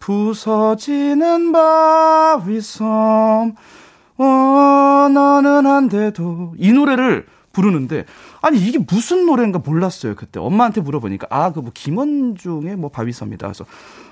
[0.00, 3.54] 부서지는 바위섬.
[4.18, 6.54] 어 너는 한데도.
[6.58, 8.04] 이 노래를 부르는데
[8.42, 10.40] 아니 이게 무슨 노래인가 몰랐어요 그때.
[10.40, 13.46] 엄마한테 물어보니까 아 그 뭐 김원중의 뭐 바위섬이다.
[13.46, 13.64] 그래서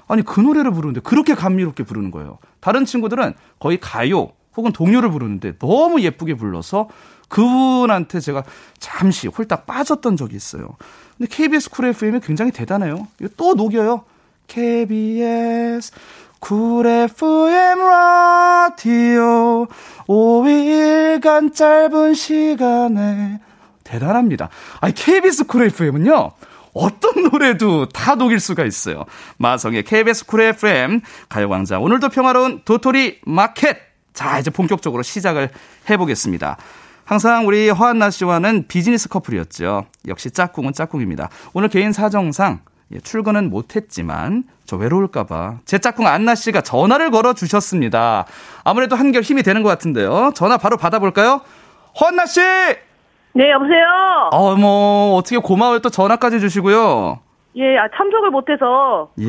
[0.07, 2.39] 아니 그 노래를 부르는데 그렇게 감미롭게 부르는 거예요.
[2.61, 6.89] 다른 친구들은 거의 가요 혹은 동요를 부르는데 너무 예쁘게 불러서
[7.29, 8.43] 그분한테 제가
[8.79, 10.77] 잠시 홀딱 빠졌던 적이 있어요.
[11.17, 13.07] 근데 KBS 쿨 FM이 굉장히 대단해요.
[13.21, 14.03] 이거 또 녹여요
[14.49, 15.93] KBS
[16.41, 19.67] 쿨 FM 라디오
[20.09, 23.41] 5일간 짧은 시간에
[23.85, 24.49] 대단합니다.
[24.81, 26.33] 아니 KBS 쿨 FM은요.
[26.75, 29.05] 어떤 노래도 다 녹일 수가 있어요.
[29.37, 33.79] 마성의 KBS 쿨 FM 가요광장 오늘도 평화로운 도토리 마켓
[34.15, 35.51] 자 이제 본격적으로 시작을
[35.89, 36.57] 해보겠습니다.
[37.05, 39.87] 항상 우리 허한나 씨와는 비즈니스 커플이었죠.
[40.07, 41.31] 역시 짝꿍은 짝꿍입니다.
[41.53, 48.25] 오늘 개인 사정상 예, 출근은 못했지만 저 외로울까봐 제 짝꿍 안나 씨가 전화를 걸어 주셨습니다.
[48.65, 50.33] 아무래도 한결 힘이 되는 것 같은데요.
[50.35, 51.43] 전화 바로 받아볼까요?
[52.01, 52.41] 허한나 씨.
[53.35, 53.85] 네, 여보세요?
[54.33, 57.21] 어머 어떻게 고마워요 또 전화까지 주시고요.
[57.57, 59.11] 예, 아, 참석을 못해서.
[59.21, 59.27] 예.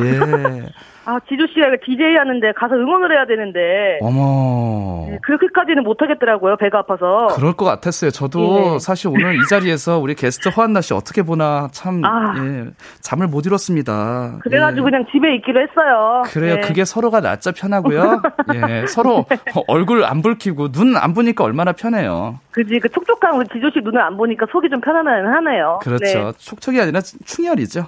[1.05, 3.97] 아, 지조 씨가 DJ 하는데 가서 응원을 해야 되는데.
[4.01, 5.07] 어머.
[5.09, 6.57] 네, 그렇게까지는 못하겠더라고요.
[6.57, 7.27] 배가 아파서.
[7.35, 8.11] 그럴 것 같았어요.
[8.11, 8.79] 저도 예.
[8.79, 12.35] 사실 오늘 이 자리에서 우리 게스트 허한나 씨 어떻게 보나 참 아.
[12.37, 12.65] 예,
[13.01, 14.39] 잠을 못 이뤘습니다.
[14.43, 14.91] 그래가지고 예.
[14.91, 16.23] 그냥 집에 있기로 했어요.
[16.27, 16.55] 그래요.
[16.55, 16.61] 네.
[16.61, 18.21] 그게 서로가 낫자 편하고요.
[18.55, 19.25] 예, 서로
[19.67, 22.39] 얼굴 안 붉히고 눈 안 보니까 얼마나 편해요.
[22.51, 25.79] 그지, 그 촉촉한 우리 지조 씨 눈을 안 보니까 속이 좀 편안하긴 하네요.
[25.81, 26.03] 그렇죠.
[26.03, 26.31] 네.
[26.37, 27.81] 촉촉이 아니라 충혈이죠.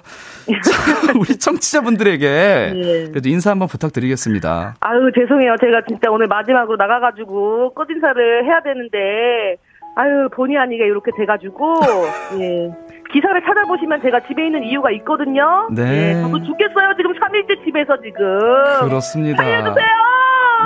[0.64, 3.10] 자, 우리 청취자분들에게 예.
[3.10, 4.76] 그래도 인사 한번 부탁드리겠습니다.
[4.80, 5.56] 아유, 죄송해요.
[5.60, 9.56] 제가 진짜 오늘 마지막으로 나가가지고 끝 인사를 해야 되는데,
[9.96, 11.74] 아유, 본의 아니게 이렇게 돼가지고,
[12.40, 12.70] 예.
[13.12, 15.68] 기사를 찾아보시면 제가 집에 있는 이유가 있거든요.
[15.70, 15.82] 네.
[16.16, 16.94] 예, 저도 죽겠어요.
[16.96, 18.88] 지금 3일째 집에서 지금.
[18.88, 19.42] 그렇습니다.
[19.42, 19.86] 살려주세요!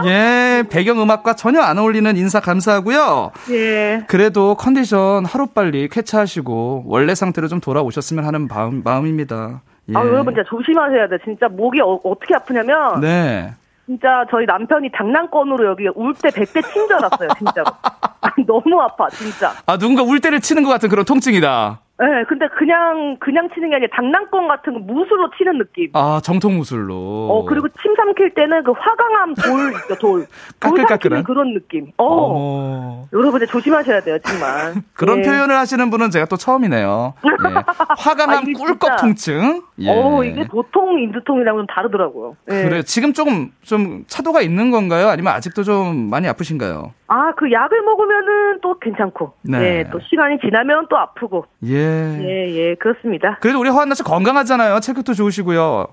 [0.06, 3.32] 예, 배경음악과 전혀 안 어울리는 인사 감사하고요.
[3.50, 4.04] 예.
[4.06, 9.62] 그래도 컨디션 하루빨리 쾌차하시고 원래 상태로 좀 돌아오셨으면 하는 마음, 마음입니다.
[9.88, 9.96] 예.
[9.96, 11.18] 아, 여러분 진짜 조심하셔야 돼.
[11.24, 13.54] 진짜 목이 어, 떻게 아프냐면, 네.
[13.86, 17.66] 진짜 저희 남편이 장난건으로 여기 울 때 100대 친 줄 알았어요, 진짜로.
[18.20, 19.52] 아니, 너무 아파, 진짜.
[19.66, 21.80] 아, 누군가 울 때를 치는 것 같은 그런 통증이다.
[22.02, 25.90] 예, 근데 그냥, 그냥 치는 게 아니라 장난건 같은 거 무술로 치는 느낌.
[25.94, 26.94] 아, 정통 무술로.
[26.94, 30.26] 어, 그리고 침 삼킬 때는 그 화강암 돌 있죠, 돌.
[30.60, 31.24] 돌 까끌까끌한?
[31.24, 31.92] 그런 느낌.
[31.96, 32.04] 어.
[32.04, 33.02] 어머.
[33.14, 34.74] 여러분들 조심하셔야 돼요, 정말.
[34.92, 35.22] 그런 예.
[35.22, 37.14] 표현을 하시는 분은 제가 또 처음이네요.
[37.24, 37.54] 예.
[37.96, 39.62] 화강암 아, 꿀꺽 통증.
[39.78, 39.90] 예.
[39.90, 42.36] 어, 이게 보통 인두통이랑은 좀 다르더라고요.
[42.50, 42.62] 예.
[42.62, 45.08] 그래 지금 조금 좀 차도가 있는 건가요?
[45.08, 46.92] 아니면 아직도 좀 많이 아프신가요?
[47.08, 49.34] 아, 그 약을 먹으면은 또 괜찮고.
[49.42, 49.58] 네.
[49.78, 51.46] 예, 또 시간이 지나면 또 아프고.
[51.64, 51.85] 예.
[52.22, 53.38] 예, 예, 그렇습니다.
[53.40, 54.80] 그래도 우리 허한나 씨 건강하잖아요.
[54.80, 55.86] 체격도 좋으시고요.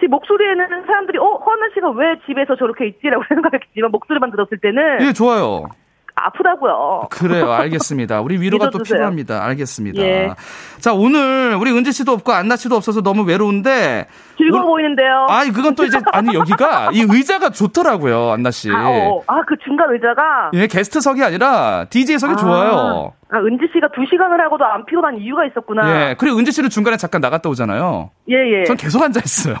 [0.00, 5.12] 제 목소리에는 사람들이, 어, 허나 씨가 왜 집에서 저렇게 있지라고 생각했겠지만, 목소리만 들었을 때는 예,
[5.12, 5.66] 좋아요.
[6.14, 7.08] 아프다고요.
[7.10, 8.20] 그래요, 알겠습니다.
[8.20, 8.78] 우리 위로가 또.
[8.82, 9.44] 필요합니다.
[9.44, 10.02] 알겠습니다.
[10.02, 10.34] 예.
[10.78, 14.06] 자, 오늘 우리 은지 씨도 없고 안나 씨도 없어서 너무 외로운데.
[14.36, 15.26] 즐거워 오늘- 보이는데요.
[15.28, 18.70] 아니, 그건 또 이제, 아니, 여기가 이 의자가 좋더라고요, 안나 씨.
[18.70, 20.50] 아, 어, 아, 그 중간 의자가.
[20.54, 23.12] 예, 게스트석이 아니라 DJ석이 아, 좋아요.
[23.30, 26.10] 아, 은지 씨가 두 시간을 하고도 안 피곤한 이유가 있었구나.
[26.10, 28.10] 예, 그리고 은지 씨는 중간에 잠깐 나갔다 오잖아요.
[28.30, 28.64] 예, 예.
[28.64, 29.56] 전 계속 앉아 있어요.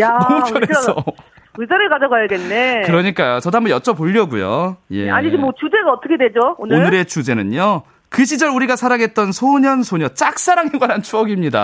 [0.00, 0.94] 야, 너무 편해서.
[1.58, 2.82] 의자를 가져가야겠네.
[2.86, 3.40] 그러니까요.
[3.40, 4.76] 저도 한번 여쭤보려고요.
[4.92, 5.10] 예.
[5.10, 6.76] 아니, 지금 뭐 주제가 어떻게 되죠, 오늘?
[6.78, 7.82] 오늘의 주제는요.
[8.08, 11.58] 그 시절 우리가 사랑했던 소년 소녀 짝사랑에 관한 추억입니다.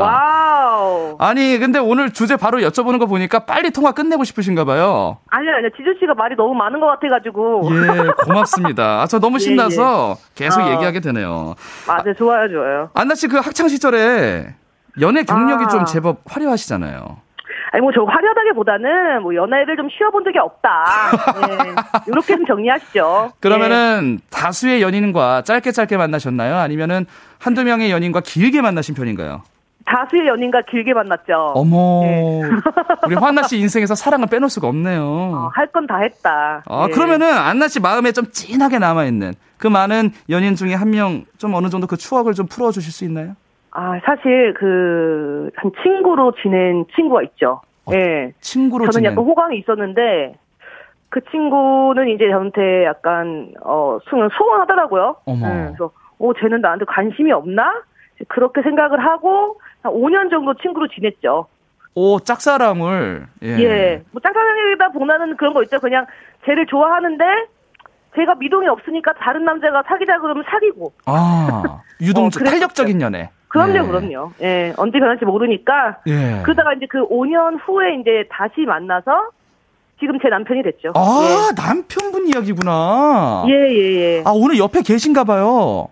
[0.00, 1.16] 와우.
[1.20, 5.18] 아니 근데 오늘 주제 바로 여쭤보는 거 보니까 빨리 통화 끝내고 싶으신가 봐요.
[5.30, 5.70] 아니요, 아니요.
[5.76, 7.68] 지조 씨가 말이 너무 많은 것 같아가지고.
[7.70, 9.02] 예, 고맙습니다.
[9.02, 10.70] 아, 저 너무 예, 신나서 계속 어.
[10.72, 11.54] 얘기하게 되네요.
[11.86, 12.14] 맞아요.
[12.18, 12.90] 좋아요, 좋아요.
[12.94, 14.54] 안나 씨 그 학창 시절에
[15.00, 15.68] 연애 경력이 아.
[15.68, 17.18] 좀 제법 화려하시잖아요.
[17.72, 20.84] 아니, 뭐, 저 화려하다기보다는, 뭐, 연애를 좀 쉬어본 적이 없다.
[21.46, 21.74] 네.
[22.06, 23.32] 이렇게 좀 정리하시죠.
[23.40, 26.56] 그러면은 다수의 연인과 짧게 짧게 만나셨나요?
[26.56, 27.06] 아니면은
[27.38, 29.42] 한두 명의 연인과 길게 만나신 편인가요?
[29.44, 29.52] 네.
[29.88, 31.52] 다수의 연인과 길게 만났죠.
[31.54, 32.02] 어머.
[32.04, 32.42] 네.
[33.06, 35.00] 우리 환나 씨 인생에서 사랑을 빼놓을 수가 없네요.
[35.04, 36.62] 어, 할건 다 했다.
[36.66, 36.92] 아, 예.
[36.92, 41.54] 그러면은 안나 씨 마음에 좀 찐하게 남아 있는 그 많은 연인 중에 한 명 좀
[41.54, 43.34] 어느 정도 그 추억을 좀 풀어주실 수 있나요?
[43.78, 47.60] 아, 사실, 그, 한 친구로 지낸 친구가 있죠.
[47.84, 48.32] 어, 예.
[48.40, 49.12] 친구로 저는 지낸.
[49.12, 50.34] 약간 호감이 있었는데,
[51.10, 55.16] 그 친구는 이제 저한테 약간, 어, 소- 소원하더라고요.
[55.26, 55.46] 어머.
[55.46, 57.82] 예, 그래서, 어, 쟤는 나한테 관심이 없나?
[58.28, 61.46] 그렇게 생각을 하고, 한 5년 정도 친구로 지냈죠.
[61.94, 63.26] 오, 짝사랑을.
[63.42, 63.48] 예.
[63.58, 64.02] 예.
[64.10, 65.78] 뭐, 짝사랑이다 보다는 그런 거 있죠.
[65.80, 66.06] 그냥,
[66.46, 67.24] 쟤를 좋아하는데,
[68.14, 70.92] 제가 미동이 없으니까 다른 남자가 사귀자 그러면 사귀고.
[71.04, 72.44] 아, 유동적, 어.
[72.46, 73.28] 탄력적인 연애.
[73.56, 73.88] 그럼요, 예.
[73.88, 74.32] 그럼요.
[74.42, 74.74] 예.
[74.76, 75.98] 언제 변할지 모르니까.
[76.06, 76.40] 예.
[76.42, 79.30] 그러다가 이제 그 5년 후에 이제 다시 만나서,
[79.98, 80.92] 지금 제 남편이 됐죠.
[80.94, 83.44] 아, 남편분 이야기구나.
[83.48, 84.22] 예, 예, 예.
[84.26, 85.88] 아, 오늘 옆에 계신가 봐요.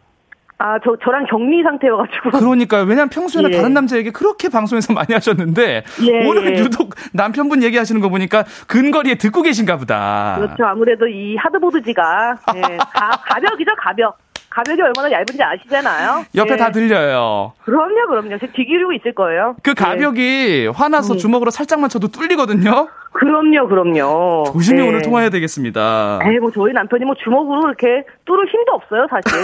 [0.59, 2.31] 아, 저, 저랑 격리 상태여가지고.
[2.39, 2.85] 그러니까요.
[2.85, 3.57] 왜냐면 평소에는 예.
[3.57, 6.61] 다른 남자 얘기 그렇게 방송에서 많이 하셨는데 예, 오늘 예.
[6.61, 10.37] 유독 남편분 얘기하시는 거 보니까 근거리에 듣고 계신가 보다.
[10.39, 10.65] 그렇죠.
[10.65, 14.17] 아무래도 이 하드보드지가, 예, 가, 가벽이죠, 가벽.
[14.55, 16.27] 가벽이 얼마나 얇은지 아시잖아요.
[16.37, 16.57] 옆에 예.
[16.57, 17.55] 다 들려요.
[17.65, 18.39] 그럼요, 그럼요.
[18.39, 19.57] 제 뒤기르고 있을 거예요.
[19.65, 19.75] 그 예.
[19.75, 21.19] 가벽이 화나서 음.
[21.19, 22.89] 주먹으로 살짝만 쳐도 뚫리거든요.
[23.13, 24.45] 그럼요, 그럼요.
[24.53, 24.89] 조심히 예.
[24.89, 26.21] 오늘 통화해야 되겠습니다.
[26.23, 29.41] 에이, 뭐, 저희 남편이 뭐 주먹으로 이렇게 뚫을 힘도 없어요, 사실.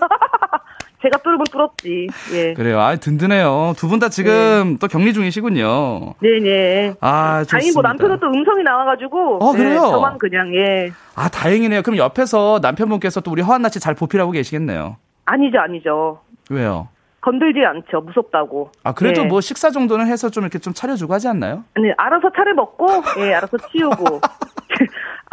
[0.98, 1.02] 예.
[1.02, 2.08] 제가 뚫으면 뚫었지.
[2.34, 2.54] 예.
[2.54, 2.80] 그래요.
[2.80, 3.74] 아, 든든해요.
[3.76, 6.14] 두 분 다 지금 또 격리 중이시군요.
[6.20, 6.94] 네네.
[7.00, 7.50] 아, 좋습니다.
[7.58, 9.38] 다행히 뭐 남편은 또 음성이 나와가지고.
[9.44, 9.72] 어, 그래요?
[9.74, 10.90] 예, 저만 그냥, 예.
[11.14, 11.82] 아, 다행이네요.
[11.82, 14.96] 그럼 옆에서 남편분께서 또 우리 허한나 씨 잘 보필하고 계시겠네요.
[15.26, 16.20] 아니죠, 아니죠.
[16.50, 16.88] 왜요?
[17.20, 18.02] 건들지 않죠.
[18.02, 18.70] 무섭다고.
[18.84, 19.26] 아, 그래도 예.
[19.26, 21.64] 뭐 식사 정도는 해서 좀 이렇게 좀 차려주고 하지 않나요?
[21.74, 22.86] 아니, 알아서 차를 먹고,
[23.18, 24.20] 예, 알아서 치우고.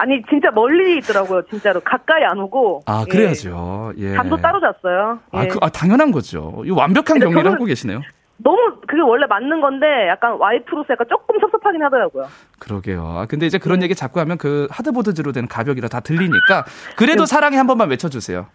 [0.03, 1.79] 아니, 진짜 멀리 있더라고요, 진짜로.
[1.79, 2.81] 가까이 안 오고.
[2.85, 3.11] 아, 예.
[3.11, 3.93] 그래야죠.
[3.97, 4.13] 예.
[4.15, 5.19] 잠도 따로 잤어요.
[5.31, 5.47] 아, 예.
[5.47, 6.61] 그, 아, 당연한 거죠.
[6.65, 8.01] 이 완벽한 저는- 하고 계시네요.
[8.35, 12.27] 너무, 그게 원래 맞는 건데, 약간 와이프로서 약간 조금 섭섭하긴 하더라고요.
[12.59, 13.01] 그러게요.
[13.17, 13.63] 아, 근데 이제 네.
[13.63, 16.65] 그런 얘기 자꾸 하면 그 하드보드즈로 된 가벽이라 다 들리니까
[16.97, 18.47] 그래도 사랑해 한 번만 외쳐주세요.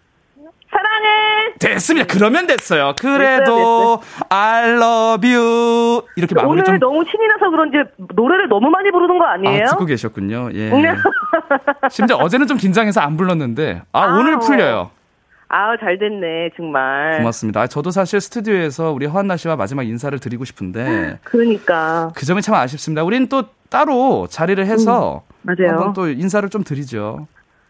[0.70, 1.08] 사랑해!
[1.59, 2.07] 됐습니다.
[2.13, 2.95] 그러면 됐어요.
[3.01, 7.77] 그래도 I love you 이렇게 마무리 오늘 좀 너무 신이 나서 그런지
[8.15, 9.65] 노래를 너무 많이 부르는 거 아니에요?
[9.65, 10.51] 아, 듣고 계셨군요.
[10.55, 10.71] 예.
[10.71, 10.95] 네.
[11.91, 14.39] 심지어 어제는 좀 긴장해서 안 불렀는데 아, 아, 오늘 어.
[14.39, 14.91] 풀려요.
[15.51, 17.17] 아, 잘 됐네, 정말.
[17.19, 17.63] 고맙습니다.
[17.63, 22.11] 아, 저도 사실 스튜디오에서 우리 허한나 씨와 마지막 인사를 드리고 싶은데 그러니까.
[22.15, 23.03] 그 점이 참 아쉽습니다.
[23.03, 25.71] 우린 또 따로 자리를 해서 음, 맞아요.
[25.77, 27.27] 한번 또 인사를 좀 드리죠.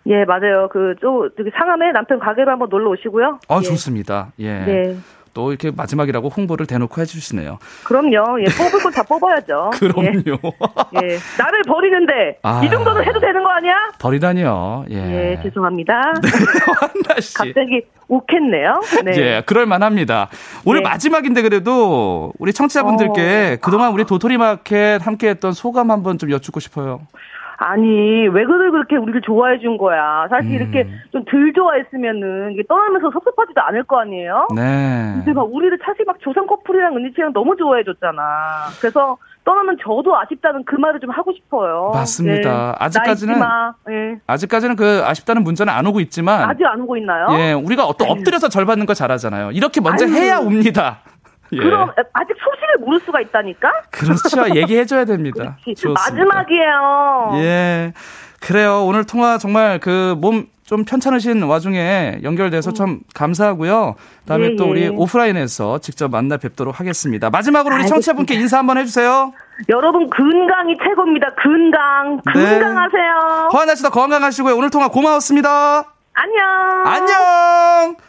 [0.09, 0.69] 예, 맞아요.
[0.73, 3.41] 그, 저, 저기 상암에 남편 가게로 한번 놀러 오시고요.
[3.49, 3.63] 아, 예.
[3.63, 4.29] 좋습니다.
[4.39, 4.59] 예.
[4.65, 4.97] 네.
[5.35, 7.59] 또 이렇게 마지막이라고 홍보를 대놓고 해주시네요.
[7.85, 8.41] 그럼요.
[8.41, 9.71] 예, 뽑을 건 다 뽑아야죠.
[9.77, 9.79] 예.
[9.79, 10.39] 그럼요.
[10.95, 11.19] 예.
[11.39, 12.63] 나를 버리는데 아.
[12.65, 13.75] 이 정도는 해도 되는 거 아니야?
[14.01, 14.87] 버리다니요.
[14.91, 14.97] 예.
[14.97, 15.93] 예, 죄송합니다.
[16.25, 17.35] 허한나 씨.
[17.35, 18.81] 갑자기 욱했네요.
[19.05, 19.13] 네.
[19.19, 20.29] 예, 그럴 만합니다.
[20.65, 20.89] 오늘 네.
[20.89, 23.65] 마지막인데 그래도 우리 청취자분들께 어.
[23.65, 27.03] 그동안 우리 도토리 마켓 함께 했던 소감 한번 좀 여쭙고 싶어요.
[27.61, 30.27] 아니, 왜 그들 그렇게 우리를 좋아해 준 거야?
[30.31, 30.55] 사실 음.
[30.55, 34.47] 이렇게 좀 덜 좋아했으면은 이게 떠나면서 섭섭하지도 않을 거 아니에요?
[34.55, 35.13] 네.
[35.17, 38.23] 근데 막 우리를 사실 막 조선 커플이랑 은지 씨랑 너무 좋아해 줬잖아.
[38.81, 41.91] 그래서 떠나면 저도 아쉽다는 그 말을 좀 하고 싶어요.
[41.95, 42.77] 맞습니다.
[42.81, 42.85] 예.
[42.85, 43.75] 아직까지는-.
[43.91, 44.21] 예.
[44.27, 47.27] 아직까지는 그 아쉽다는 문자는 안 오고 있지만 아직 안 오고 있나요?
[47.33, 49.51] 예, 우리가 또 엎드려서 절 받는 거 잘하잖아요.
[49.53, 50.15] 이렇게 먼저 아유.
[50.15, 50.99] 해야 옵니다.
[51.53, 51.57] 예.
[51.59, 53.71] 그럼 아직 소식을 모를 수가 있다니까?
[53.91, 54.55] 그렇죠.
[54.55, 55.57] 얘기해줘야 됩니다.
[55.95, 57.31] 마지막이에요.
[57.37, 57.93] 예.
[58.41, 58.85] 그래요.
[58.85, 63.95] 오늘 통화 정말 그 몸 좀 편찮으신 와중에 연결돼서 참 감사하고요.
[64.27, 64.69] 다음에 예, 또 예.
[64.69, 67.31] 우리 오프라인에서 직접 만나 뵙도록 하겠습니다.
[67.31, 67.87] 마지막으로 우리.
[67.87, 69.33] 청취자분께 인사 한번 해주세요.
[69.71, 71.29] 여러분 건강이 최고입니다.
[71.43, 72.21] 건강.
[72.35, 72.61] 네.
[72.61, 73.49] 건강하세요.
[73.55, 74.55] 허한나 씨도 건강하시고요.
[74.59, 75.85] 오늘 통화 고마웠습니다.
[76.13, 76.47] 안녕.
[76.85, 78.08] 안녕!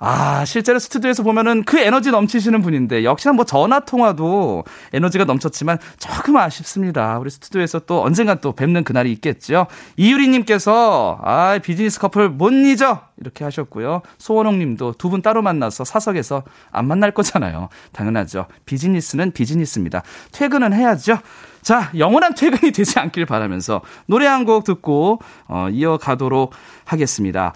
[0.00, 6.36] 아, 실제로 스튜디오에서 보면은 그 에너지 넘치시는 분인데, 역시나 뭐 전화 통화도 에너지가 넘쳤지만 조금
[6.36, 7.18] 아쉽습니다.
[7.18, 9.66] 우리 스튜디오에서 또 언젠가 또 뵙는 그날이 있겠죠.
[9.96, 13.00] 이유리님께서, 아, 비즈니스 커플 못 잊어!
[13.20, 14.02] 이렇게 하셨고요.
[14.18, 17.68] 소원홍 님도 두 분 따로 만나서 사석에서 안 만날 거잖아요.
[17.92, 18.46] 당연하죠.
[18.66, 20.02] 비즈니스는 비즈니스입니다.
[20.30, 21.18] 퇴근은 해야죠.
[21.62, 25.18] 자, 영원한 퇴근이 되지 않길 바라면서 노래 한 곡 듣고,
[25.48, 26.52] 어, 이어가도록
[26.84, 27.52] 하겠습니다.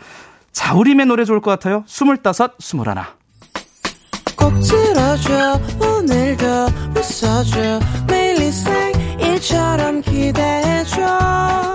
[0.52, 1.84] 자우림의 노래 좋을 것 같아요.
[1.86, 3.14] 스물다섯, 스물하나.
[4.36, 6.46] 꼭 들어줘 오늘도
[6.96, 7.80] 웃어줘.
[8.08, 11.74] 매일 생일처럼 기대해줘.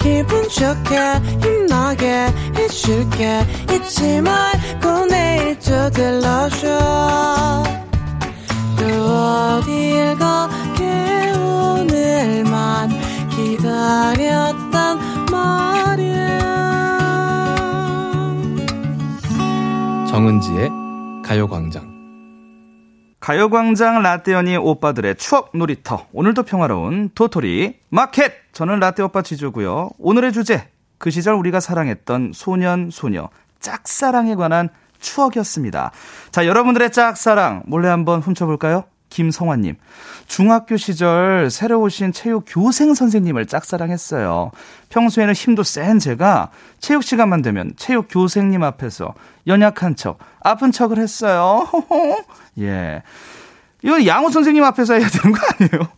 [0.00, 3.44] 기분 좋게 힘나게 해줄게.
[3.72, 6.66] 잊지 말고 내일 또 들러줘.
[8.78, 12.90] 또 어딜 가게 오늘만
[13.30, 14.65] 기다렸단
[20.16, 20.70] 정은지의
[21.22, 21.94] 가요광장.
[23.20, 26.06] 가요광장 라떼언니 오빠들의 추억 놀이터.
[26.14, 28.32] 오늘도 평화로운 도토리 마켓.
[28.52, 29.90] 저는 라떼 오빠 지조고요.
[29.98, 30.70] 오늘의 주제.
[30.96, 33.28] 그 시절 우리가 사랑했던 소년, 소녀,
[33.60, 35.90] 짝사랑에 관한 추억이었습니다.
[36.30, 38.84] 자, 여러분들의 짝사랑 몰래 한번 훔쳐볼까요?
[39.10, 39.76] 김성환님.
[40.26, 44.50] 중학교 시절 새로 오신 체육 교생 선생님을 짝사랑했어요.
[44.88, 46.50] 평소에는 힘도 센 제가
[46.80, 49.14] 체육 시간만 되면 체육 교생님 앞에서
[49.46, 51.66] 연약한 척, 아픈 척을 했어요.
[52.60, 53.02] 예.
[53.82, 55.88] 이건 양호 선생님 앞에서 해야 되는 거 아니에요?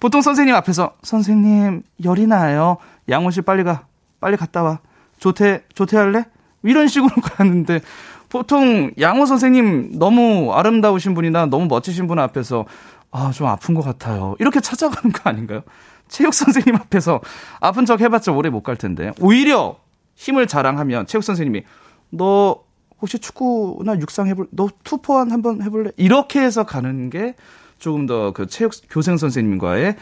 [0.00, 2.78] 보통 선생님 앞에서 선생님 열이 나요.
[3.08, 3.86] 양호 씨 빨리 가.
[4.20, 4.78] 빨리 갔다 와.
[5.18, 6.24] 조퇴 조퇴할래?
[6.62, 7.80] 이런 식으로 가는데
[8.28, 12.66] 보통 양호 선생님 너무 아름다우신 분이나 너무 멋지신 분 앞에서
[13.10, 14.36] 아, 좀 아픈 것 같아요.
[14.38, 15.62] 이렇게 찾아가는 거 아닌가요?
[16.08, 17.20] 체육 선생님 앞에서
[17.60, 19.12] 아픈 척 해봤자 오래 못 갈 텐데.
[19.20, 19.76] 오히려
[20.14, 21.62] 힘을 자랑하면 체육 선생님이
[22.10, 22.62] 너
[23.00, 25.90] 혹시 축구나 육상 해볼, 너 투포한 한번 해볼래?
[25.96, 27.34] 이렇게 해서 가는 게
[27.78, 29.96] 조금 더 그 체육 교생 선생님과의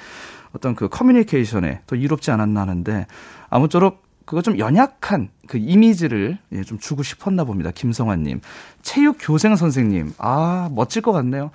[0.53, 3.07] 어떤 그 커뮤니케이션에 더 이롭지 않았나 하는데
[3.51, 7.71] 아무쪼록 그거 좀 연약한 그 이미지를 예, 좀 주고 싶었나 봅니다.
[7.71, 8.41] 김성환님.
[8.83, 10.13] 체육 교생 선생님.
[10.19, 11.51] 아, 멋질 것 같네요.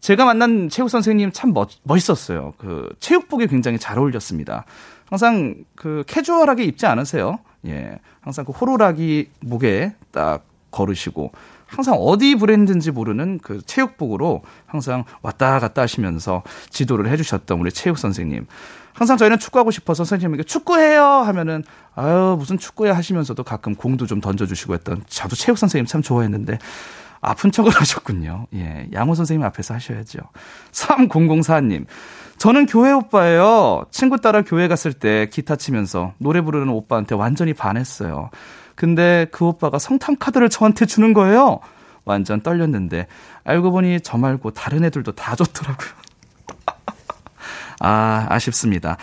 [0.00, 2.54] 제가 만난 체육 선생님 참 멋, 멋있었어요.
[2.56, 4.64] 그 체육복이 굉장히 잘 어울렸습니다.
[5.06, 7.40] 항상 그 캐주얼하게 입지 않으세요.
[7.66, 7.98] 예.
[8.20, 10.44] 항상 그 호루라기 목에 딱
[10.74, 11.32] 걸으시고
[11.66, 18.46] 항상 어디 브랜드인지 모르는 그 체육복으로 항상 왔다 갔다 하시면서 지도를 해주셨던 우리 체육 선생님.
[18.92, 21.64] 항상 저희는 축구하고 싶어서 선생님에게 축구해요 하면은
[21.96, 26.58] 아유 무슨 축구해 하시면서도 가끔 공도 좀 던져주시고 했던 저도 체육 선생님 참 좋아했는데
[27.20, 28.46] 아픈 척을 하셨군요.
[28.54, 30.18] 예, 양호 선생님 앞에서 하셔야죠.
[30.72, 31.86] 3004님.
[32.36, 33.86] 저는 교회 오빠예요.
[33.90, 38.30] 친구 따라 교회 갔을 때 기타 치면서 노래 부르는 오빠한테 완전히 반했어요.
[38.74, 41.60] 근데 그 오빠가 성탄 카드를 저한테 주는 거예요.
[42.04, 43.06] 완전 떨렸는데
[43.44, 45.88] 알고 보니 저 말고 다른 애들도 다 줬더라고요.
[47.80, 48.96] 아, 아쉽습니다.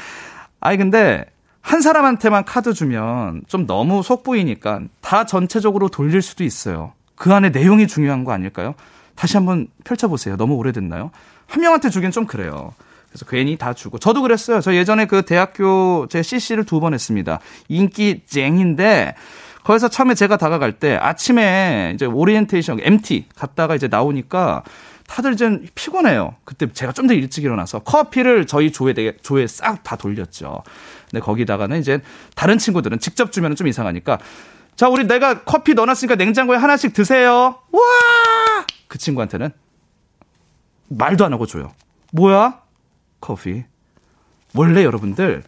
[0.60, 1.26] 아니 근데
[1.62, 6.94] 한 사람한테만 카드 주면 좀 너무 속보이니까 다 전체적으로 돌릴 수도 있어요.
[7.16, 8.74] 그 안에 내용이 중요한 거 아닐까요?
[9.16, 10.38] 다시 한번 펼쳐보세요.
[10.38, 11.12] 너무 오래됐나요?
[11.48, 12.74] 한 명한테 주긴 좀 그래요.
[13.10, 14.00] 그래서 괜히 다 주고.
[14.00, 14.62] 저도 그랬어요.
[14.62, 17.40] 저 예전에 그 대학교 제 CC를 두 번 했습니다.
[17.68, 19.16] 인기 쟁인데,
[19.64, 24.64] 거기서 처음에 제가 다가갈 때 아침에 이제 오리엔테이션, MT 갔다가 이제 나오니까
[25.08, 26.36] 다들 이제 피곤해요.
[26.46, 30.64] 그때 제가 좀 더 일찍 일어나서 커피를 저희 조에 되게 조에 싹 다 돌렸죠.
[31.10, 32.00] 근데 거기다가는 이제
[32.36, 34.20] 다른 친구들은 직접 주면 좀 이상하니까
[34.78, 37.60] 자, 우리 내가 커피 넣어놨으니까 냉장고에 하나씩 드세요.
[37.72, 37.82] 와!
[38.88, 39.50] 그 친구한테는
[40.88, 41.72] 말도 안 하고 줘요.
[42.14, 42.62] 뭐야?
[43.20, 43.64] 커피.
[44.56, 45.44] 원래 여러분들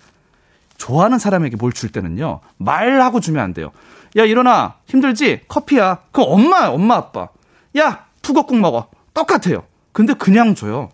[0.78, 2.42] 좋아하는 사람에게 뭘 줄 때는요.
[2.58, 3.72] 말하고 주면 안 돼요.
[4.18, 4.76] 야, 일어나.
[4.86, 5.42] 힘들지?
[5.48, 6.00] 커피야.
[6.12, 7.30] 그럼 엄마, 엄마, 아빠.
[7.78, 8.90] 야, 투거국 먹어.
[9.14, 9.64] 똑같아요.
[9.92, 10.90] 근데 그냥 줘요.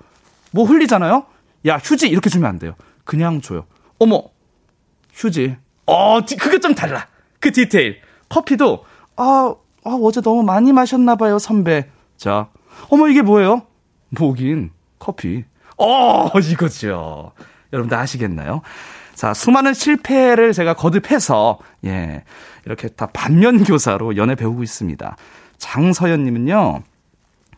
[0.51, 1.25] 뭐 흘리잖아요?
[1.67, 2.07] 야, 휴지.
[2.07, 2.75] 이렇게 주면 안 돼요.
[3.03, 3.65] 그냥 줘요.
[3.99, 4.23] 어머,
[5.13, 5.57] 휴지.
[5.85, 7.07] 어, 그게 좀 달라.
[7.39, 8.01] 그 디테일.
[8.29, 11.89] 커피도, 아, 아, 어제 너무 많이 마셨나 봐요, 선배.
[12.15, 12.49] 자,
[12.89, 13.63] 어머, 이게 뭐예요?
[14.09, 15.43] 뭐긴, 커피.
[15.77, 17.31] 어, 이거죠.
[17.73, 18.61] 여러분들 아시겠나요?
[19.15, 22.23] 자, 수많은 실패를 제가 거듭해서, 예,
[22.69, 25.17] 이렇게 다 반면 교사로 연애 배우고 있습니다.
[25.57, 26.83] 장서연 님은요,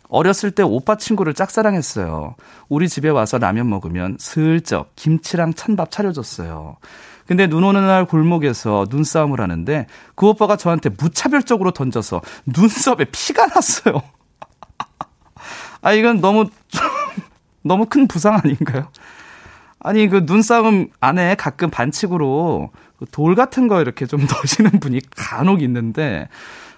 [0.07, 2.35] 어렸을 때 오빠 친구를 짝사랑했어요.
[2.69, 6.77] 우리 집에 와서 라면 먹으면 슬쩍 김치랑 찬밥 차려줬어요.
[7.27, 9.85] 근데 눈 오는 날 골목에서 눈싸움을 하는데
[10.15, 14.01] 그 오빠가 저한테 무차별적으로 던져서 눈썹에 피가 났어요.
[15.81, 16.49] 아, 이건 너무,
[17.63, 18.87] 너무 큰 부상 아닌가요?
[19.79, 25.61] 아니, 그 눈싸움 안에 가끔 반칙으로 그 돌 같은 거 이렇게 좀 넣으시는 분이 간혹
[25.61, 26.29] 있는데,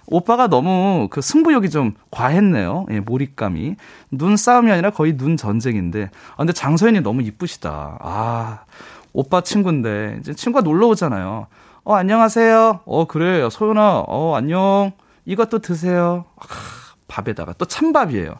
[0.06, 2.86] 오빠가 너무 그 승부욕이 좀 과했네요.
[2.90, 3.76] 예, 몰입감이.
[4.10, 6.10] 눈 싸움이 아니라 거의 눈 전쟁인데.
[6.32, 7.98] 아, 근데 장서연이 너무 이쁘시다.
[8.00, 8.64] 아,
[9.12, 11.46] 오빠 친구인데, 이제 친구가 놀러 오잖아요.
[11.84, 12.80] 어, 안녕하세요.
[12.84, 13.48] 어, 그래.
[13.50, 14.92] 소연아, 어, 안녕.
[15.26, 16.24] 이것도 드세요.
[16.36, 16.44] 아,
[17.08, 18.34] 밥에다가 또 찬밥이에요.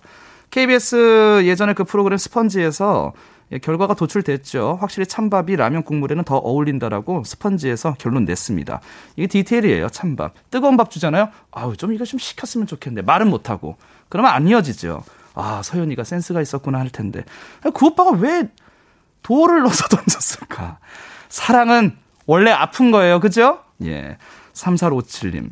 [0.50, 3.18] KBS 예전에 그 프로그램 스펀지에서 예,
[3.62, 4.78] 결과가 도출됐죠.
[4.80, 8.80] 확실히 찬밥이 라면 국물에는 더 어울린다라고 스펀지에서 결론 냈습니다.
[9.16, 9.88] 이게 디테일이에요.
[9.88, 10.34] 찬밥.
[10.50, 11.28] 뜨거운 밥 주잖아요.
[11.52, 13.76] 아우 좀 이거 좀 시켰으면 좋겠는데 말은 못하고
[14.08, 15.02] 그러면 안 이어지죠.
[15.34, 17.24] 아 서연이가 센스가 있었구나 할 텐데
[17.74, 18.48] 그 오빠가 왜
[19.22, 20.78] 돌을 넣어서 던졌을까?
[21.28, 21.96] 사랑은
[22.26, 23.20] 원래 아픈 거예요.
[23.20, 23.60] 그죠?
[23.82, 24.16] 예.
[24.52, 25.50] 3457님.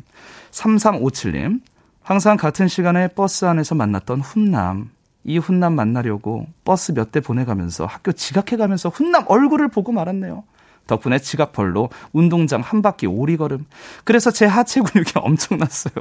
[0.51, 1.61] 3357님.
[2.01, 4.91] 항상 같은 시간에 버스 안에서 만났던 훈남.
[5.25, 10.43] 이 훈남 만나려고 버스 몇 대 보내가면서 학교 지각해가면서 훈남 얼굴을 보고 말았네요.
[10.87, 13.65] 덕분에 지각벌로 운동장 한 바퀴 오리걸음.
[14.03, 15.93] 그래서 제 하체 근육이 엄청났어요.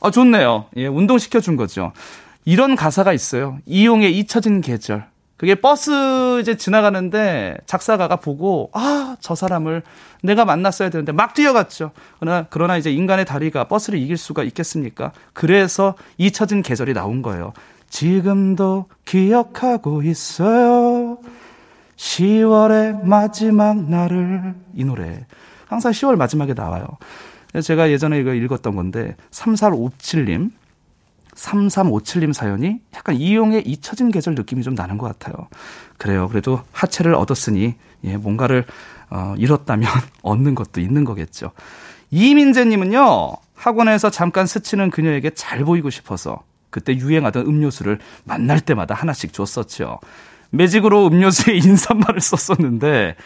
[0.00, 0.66] 아, 좋네요.
[0.76, 1.92] 예, 운동시켜준 거죠.
[2.44, 3.58] 이런 가사가 있어요.
[3.66, 5.06] 이용의 잊혀진 계절.
[5.36, 9.82] 그게 버스 이제 지나가는데 작사가가 보고 아, 저 사람을
[10.22, 11.90] 내가 만났어야 되는데 막 뛰어갔죠.
[12.18, 15.12] 그러나 그러나 이제 인간의 다리가 버스를 이길 수가 있겠습니까?
[15.34, 17.52] 그래서 잊혀진 계절이 나온 거예요.
[17.88, 21.18] 지금도 기억하고 있어요.
[21.96, 25.26] 10월의 마지막 날을 이 노래
[25.66, 26.86] 항상 10월 마지막에 나와요.
[27.62, 30.50] 제가 예전에 이거 읽었던 건데 3457님
[31.34, 35.48] 3357님 사연이 약간 이용의 잊혀진 계절 느낌이 좀 나는 것 같아요.
[35.98, 36.28] 그래요.
[36.28, 37.74] 그래도 하체를 얻었으니,
[38.04, 38.64] 예, 뭔가를,
[39.10, 39.88] 어, 잃었다면
[40.22, 41.52] 얻는 것도 있는 거겠죠.
[42.10, 50.00] 이민재님은요, 학원에서 잠깐 스치는 그녀에게 잘 보이고 싶어서 그때 유행하던 음료수를 만날 때마다 하나씩 줬었죠.
[50.50, 53.16] 매직으로 음료수에 인사말을 썼었는데,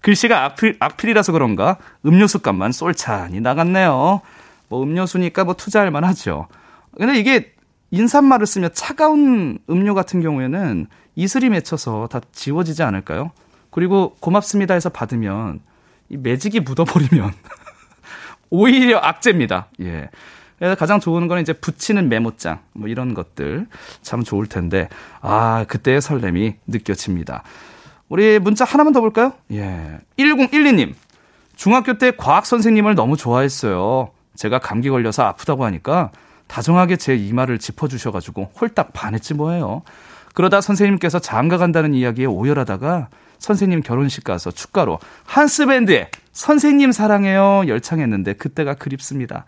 [0.00, 1.76] 글씨가 악필, 악필이라서 그런가
[2.06, 4.22] 음료수 값만 쏠찬히 나갔네요.
[4.68, 6.48] 뭐 음료수니까 뭐 투자할 만하죠.
[6.96, 7.52] 근데 이게
[7.90, 10.86] 인사말을 쓰면 차가운 음료 같은 경우에는
[11.16, 13.32] 이슬이 맺혀서 다 지워지지 않을까요?
[13.70, 15.60] 그리고 고맙습니다 해서 받으면
[16.08, 17.32] 이 매직이 묻어버리면
[18.50, 19.68] 오히려 악재입니다.
[19.80, 20.08] 예.
[20.60, 23.66] 그래서 가장 좋은 건 이제 붙이는 메모장 뭐 이런 것들
[24.02, 24.90] 참 좋을 텐데
[25.22, 27.42] 아 그때의 설렘이 느껴집니다.
[28.10, 29.32] 우리 문자 하나만 더 볼까요?
[29.52, 29.98] 예.
[30.18, 30.92] 1012님
[31.56, 34.10] 중학교 때 과학 선생님을 너무 좋아했어요.
[34.36, 36.10] 제가 감기 걸려서 아프다고 하니까
[36.46, 39.80] 다정하게 제 이마를 짚어주셔가지고 홀딱 반했지 뭐예요.
[40.34, 43.08] 그러다 선생님께서 장가 간다는 이야기에 오열하다가
[43.38, 49.46] 선생님 결혼식 가서 축가로 한스밴드에 선생님 사랑해요 열창했는데 그때가 그립습니다.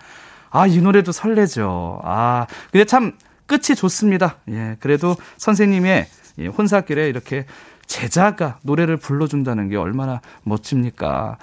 [0.53, 2.01] 아, 이 노래도 설레죠.
[2.05, 3.13] 아, 근데 참
[3.47, 4.37] 끝이 좋습니다.
[4.51, 6.07] 예, 그래도 선생님의
[6.39, 7.47] 예, 혼사길에 이렇게
[7.87, 11.39] 제자가 노래를 불러준다는 게 얼마나 멋집니까?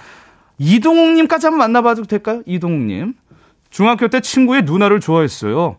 [0.59, 2.41] 이동욱님까지 한번 만나봐도 될까요?
[2.45, 3.13] 이동욱님.
[3.69, 5.77] 중학교 때 친구의 누나를 좋아했어요.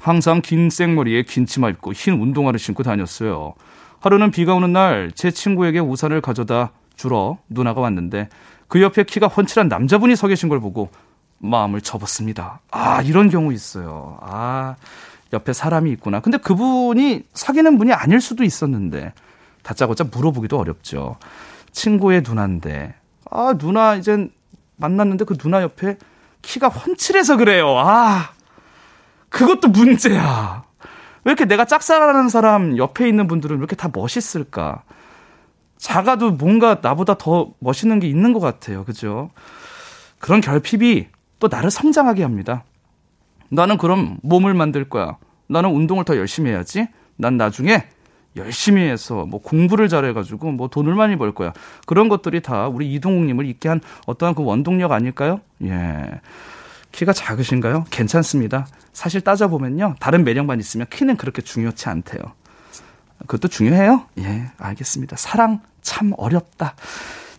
[0.00, 3.54] 항상 긴 생머리에 긴 치마 입고 흰 운동화를 신고 다녔어요.
[4.00, 8.28] 하루는 비가 오는 날 제 친구에게 우산을 가져다 주러 누나가 왔는데
[8.66, 10.90] 그 옆에 키가 훤칠한 남자분이 서 계신 걸 보고
[11.40, 12.60] 마음을 접었습니다.
[12.70, 14.18] 아, 이런 경우 있어요.
[14.20, 14.76] 아,
[15.32, 16.20] 옆에 사람이 있구나.
[16.20, 19.12] 근데 그분이 사귀는 분이 아닐 수도 있었는데
[19.62, 21.16] 다짜고짜 물어보기도 어렵죠.
[21.72, 22.94] 친구의 누나인데
[23.30, 24.30] 아, 누나 이젠
[24.76, 25.96] 만났는데 그 누나 옆에
[26.42, 27.76] 키가 훤칠해서 그래요.
[27.78, 28.30] 아,
[29.28, 30.64] 그것도 문제야.
[31.24, 34.82] 왜 이렇게 내가 짝사랑하는 사람 옆에 있는 분들은 왜 이렇게 다 멋있을까?
[35.76, 38.84] 작아도 뭔가 나보다 더 멋있는 게 있는 것 같아요.
[38.84, 39.30] 그죠?
[40.18, 41.08] 그런 결핍이
[41.40, 42.62] 또 나를 성장하게 합니다.
[43.48, 45.16] 나는 그럼 몸을 만들 거야.
[45.48, 46.86] 나는 운동을 더 열심히 해야지.
[47.16, 47.84] 난 나중에
[48.36, 51.52] 열심히 해서 뭐 공부를 잘해가지고 뭐 돈을 많이 벌 거야.
[51.86, 55.40] 그런 것들이 다 우리 이동욱님을 있게 한 어떠한 그 원동력 아닐까요?
[55.64, 56.20] 예.
[56.92, 57.86] 키가 작으신가요?
[57.90, 58.66] 괜찮습니다.
[58.92, 59.96] 사실 따져보면요.
[59.98, 62.20] 다른 매력만 있으면 키는 그렇게 중요치 않대요.
[63.20, 64.06] 그것도 중요해요?
[64.18, 65.16] 예, 알겠습니다.
[65.16, 66.74] 사랑 참 어렵다.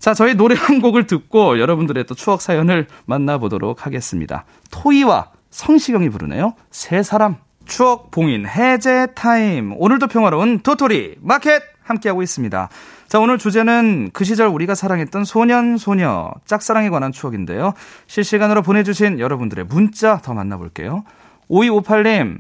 [0.01, 4.45] 자, 저희 노래 한 곡을 듣고 여러분들의 또 추억 사연을 만나보도록 하겠습니다.
[4.71, 6.55] 토이와 성시경이 부르네요.
[6.71, 7.35] 세 사람.
[7.65, 9.75] 추억 봉인 해제 타임.
[9.77, 12.69] 오늘도 평화로운 도토리 마켓 함께하고 있습니다.
[13.09, 17.73] 자, 오늘 주제는 그 시절 우리가 사랑했던 소년, 소녀, 짝사랑에 관한 추억인데요.
[18.07, 21.03] 실시간으로 보내주신 여러분들의 문자 더 만나볼게요.
[21.47, 22.39] 5258님,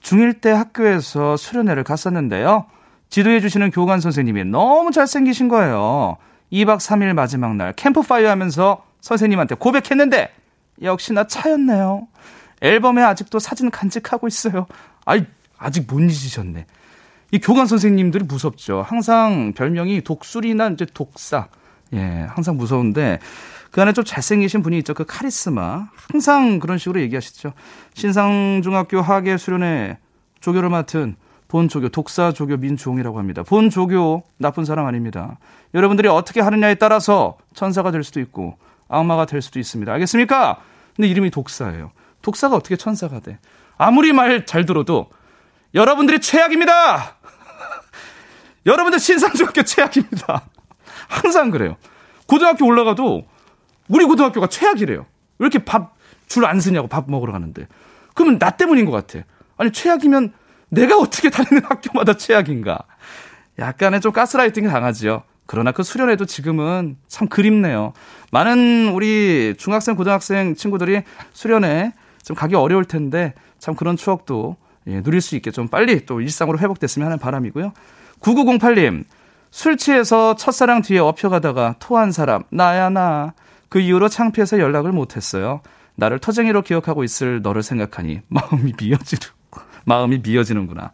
[0.00, 2.66] 중1 때 학교에서 수련회를 갔었는데요.
[3.08, 6.16] 지도해주시는 교관 선생님이 너무 잘생기신 거예요.
[6.52, 10.32] 2박 3일 마지막 날 캠프파이어 하면서 선생님한테 고백했는데,
[10.82, 12.08] 역시나 차였네요.
[12.60, 14.66] 앨범에 아직도 사진 간직하고 있어요.
[15.04, 15.24] 아이,
[15.58, 16.66] 아직 못 잊으셨네.
[17.32, 18.82] 이 교관 선생님들이 무섭죠.
[18.82, 21.48] 항상 별명이 독수리나 이제 독사.
[21.92, 23.18] 예, 항상 무서운데
[23.70, 24.94] 그 안에 좀 잘생기신 분이 있죠.
[24.94, 25.88] 그 카리스마.
[25.94, 27.52] 항상 그런 식으로 얘기하시죠.
[27.94, 29.98] 신상중학교 하계 수련회
[30.40, 31.16] 조교를 맡은
[31.50, 33.42] 본조교, 독사조교 민주홍이라고 합니다.
[33.42, 35.38] 본조교 나쁜 사람 아닙니다.
[35.74, 38.56] 여러분들이 어떻게 하느냐에 따라서 천사가 될 수도 있고
[38.88, 39.92] 악마가 될 수도 있습니다.
[39.92, 40.60] 알겠습니까?
[40.94, 41.90] 근데 이름이 독사예요.
[42.22, 43.38] 독사가 어떻게 천사가 돼?
[43.76, 45.10] 아무리 말 잘 들어도
[45.74, 47.16] 여러분들이 최악입니다!
[48.66, 50.42] 여러분들 신상중학교 최악입니다.
[51.08, 51.76] 항상 그래요.
[52.26, 53.26] 고등학교 올라가도
[53.88, 55.00] 우리 고등학교가 최악이래요.
[55.00, 55.94] 왜 이렇게 밥
[56.28, 57.66] 줄 안 쓰냐고 밥 먹으러 가는데.
[58.14, 59.24] 그러면 나 때문인 것 같아.
[59.56, 60.32] 아니 최악이면
[60.70, 62.78] 내가 어떻게 다니는 학교마다 최악인가.
[63.58, 65.22] 약간의 좀 가스라이팅이 강하지요.
[65.46, 67.92] 그러나 그 수련회도 지금은 참 그립네요.
[68.30, 71.02] 많은 우리 중학생, 고등학생 친구들이
[71.32, 71.92] 수련회
[72.22, 74.56] 좀 가기 어려울 텐데 참 그런 추억도
[74.86, 77.72] 예, 누릴 수 있게 좀 빨리 또 일상으로 회복됐으면 하는 바람이고요.
[78.20, 79.04] 9908님,
[79.50, 83.34] 술 취해서 첫사랑 뒤에 엎혀가다가 토한 사람, 나야, 나.
[83.68, 85.60] 그 이후로 창피해서 연락을 못했어요.
[85.96, 89.26] 나를 터쟁이로 기억하고 있을 너를 생각하니 마음이 미어지는,
[89.84, 90.92] 마음이 미어지는구나.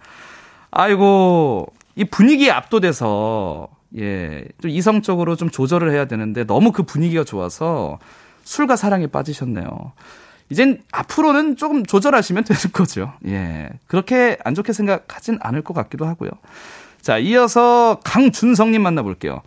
[0.71, 3.69] 아이고, 이 분위기에 압도돼서,
[3.99, 7.99] 예, 좀 이성적으로 좀 조절을 해야 되는데 너무 그 분위기가 좋아서
[8.45, 9.93] 술과 사랑에 빠지셨네요.
[10.51, 13.13] 이젠 앞으로는 조금 조절하시면 되는 거죠.
[13.27, 13.71] 예.
[13.87, 16.31] 그렇게 안 좋게 생각하진 않을 것 같기도 하고요.
[17.01, 19.43] 자, 이어서 강준성님 만나볼게요.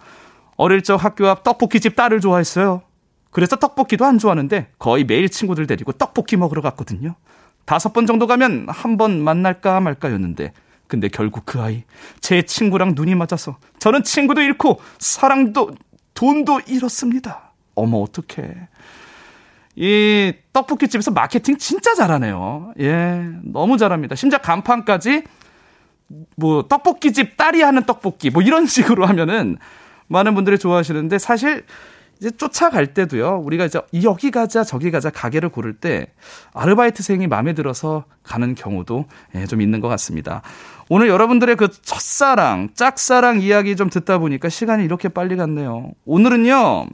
[0.57, 2.81] 어릴 적 학교 앞 떡볶이집 딸을 좋아했어요.
[3.31, 7.15] 그래서 떡볶이도 안 좋아하는데 거의 매일 친구들 데리고 떡볶이 먹으러 갔거든요.
[7.69, 10.53] 다섯 번 정도 가면 한 번 만날까 말까였는데
[10.87, 11.83] 근데 결국 그 아이
[12.19, 15.75] 제 친구랑 눈이 맞아서 저는 친구도 잃고 사랑도
[16.15, 17.53] 돈도 잃었습니다.
[17.75, 18.55] 어머 어떡해.
[19.75, 22.73] 이 떡볶이집에서 마케팅 진짜 잘하네요.
[22.79, 24.15] 예, 너무 잘합니다.
[24.15, 25.23] 심지어 간판까지
[26.37, 29.59] 뭐 떡볶이집 딸이 하는 떡볶이 뭐 이런 식으로 하면은
[30.07, 31.65] 많은 분들이 좋아하시는데 사실
[32.19, 33.41] 이제 쫓아갈 때도요.
[33.45, 36.07] 우리가 이제 여기 가자 저기 가자 가게를 고를 때
[36.53, 39.05] 아르바이트생이 마음에 들어서 가는 경우도
[39.35, 40.41] 예, 좀 있는 것 같습니다.
[40.89, 45.91] 오늘 여러분들의 그 첫사랑, 짝사랑 이야기 좀 듣다 보니까 시간이 이렇게 빨리 갔네요.
[46.05, 46.87] 오늘은요.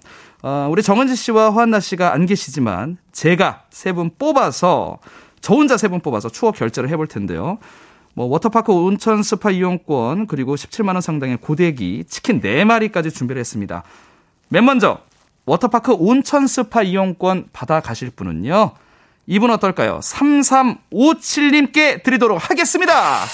[0.44, 5.00] 어, 우리 정은지 씨와 화한나 씨가 안 계시지만 제가 세 분 뽑아서
[5.42, 7.58] 저 혼자 세 분 뽑아서 추억 결제를 해볼 텐데요.
[8.14, 13.84] 뭐 워터파크 온천 스파 이용권 그리고 17만 원 상당의 고데기 치킨 4마리까지 준비를 했습니다.
[14.50, 15.00] 맨 먼저
[15.46, 18.72] 워터파크 온천 스파 이용권 받아 가실 분은요.
[19.28, 20.00] 이분 어떨까요?
[20.00, 23.26] 3357님께 드리도록 하겠습니다.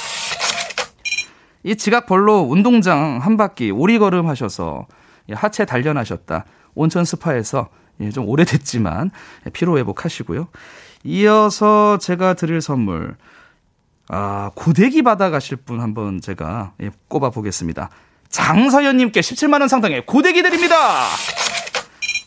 [1.64, 4.88] 이 지각 벌로 운동장 한 바퀴 오리걸음 하셔서
[5.32, 6.45] 하체 단련하셨다.
[6.76, 9.12] 온천 스파에서 예, 좀 오래됐지만
[9.53, 10.47] 피로 회복하시고요.
[11.03, 13.16] 이어서 제가 드릴 선물
[14.07, 17.89] 아, 고데기 받아 가실 분 한번 제가 예, 꼽아 보겠습니다.
[18.30, 21.05] 장서연 님께 17만 원 상당의 고데기 드립니다!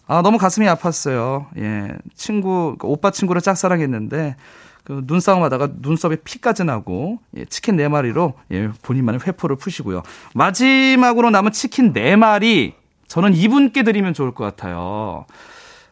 [0.07, 1.47] 아, 너무 가슴이 아팠어요.
[1.59, 1.89] 예.
[2.15, 4.37] 친구, 그 오빠 친구를 짝사랑했는데,
[4.85, 10.03] 그 눈싸움 하다가 눈썹에 피까지 나고, 예, 치킨 4마리로, 예, 본인만의 회포를 푸시고요.
[10.35, 12.75] 마지막으로 남은 치킨 4마리,
[13.09, 15.25] 저는 이분께 드리면 좋을 것 같아요.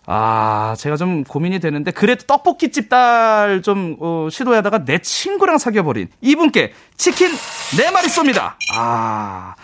[0.04, 6.74] 아, 제가 좀 고민이 되는데, 그래도 떡볶이집 딸 좀, 어, 시도하다가 내 친구랑 사귀어버린 이분께
[6.98, 8.54] 치킨 4마리 쏩니다.
[8.74, 9.54] 아.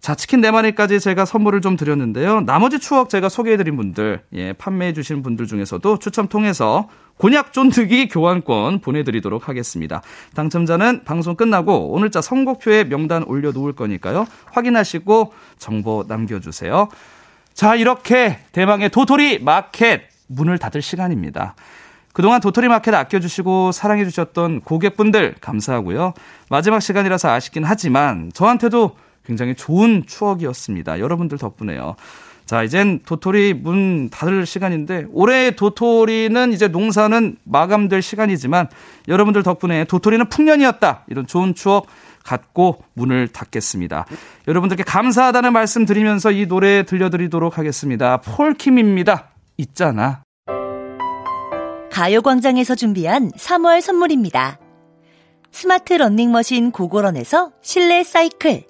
[0.00, 2.40] 자, 치킨 4마리까지 제가 선물을 좀 드렸는데요.
[2.40, 6.88] 나머지 추억 제가 소개해드린 분들, 예, 판매해주신 분들 중에서도 추첨 통해서
[7.18, 10.00] 곤약 쫀득이 교환권 보내드리도록 하겠습니다.
[10.34, 14.26] 당첨자는 방송 끝나고 오늘자 선곡표에 명단 올려놓을 거니까요.
[14.52, 16.88] 확인하시고 정보 남겨주세요.
[17.52, 21.54] 자, 이렇게 대망의 도토리 마켓 문을 닫을 시간입니다.
[22.14, 26.14] 그동안 도토리 마켓 아껴주시고 사랑해주셨던 고객분들 감사하고요.
[26.48, 28.96] 마지막 시간이라서 아쉽긴 하지만 저한테도
[29.30, 30.98] 굉장히 좋은 추억이었습니다.
[30.98, 31.94] 여러분들 덕분에요.
[32.46, 38.66] 자, 이젠 도토리 문 닫을 시간인데 올해 도토리는 이제 농사는 마감될 시간이지만
[39.06, 41.04] 여러분들 덕분에 도토리는 풍년이었다.
[41.06, 41.86] 이런 좋은 추억
[42.24, 44.04] 갖고 문을 닫겠습니다.
[44.48, 48.16] 여러분들께 감사하다는 말씀 드리면서 이 노래 들려드리도록 하겠습니다.
[48.16, 49.28] 폴킴입니다.
[49.58, 50.24] 있잖아.
[51.92, 54.58] 가요광장에서 준비한 3월 선물입니다.
[55.52, 58.69] 스마트 러닝머신 고고런에서 실내 사이클.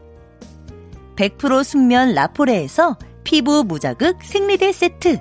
[1.21, 5.19] 100% 순면 라포레에서 피부 무자극 생리대 세트.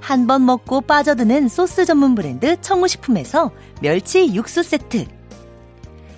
[0.00, 5.06] 한 번 먹고 빠져드는 소스 전문 브랜드 청우식품에서 멸치 육수 세트.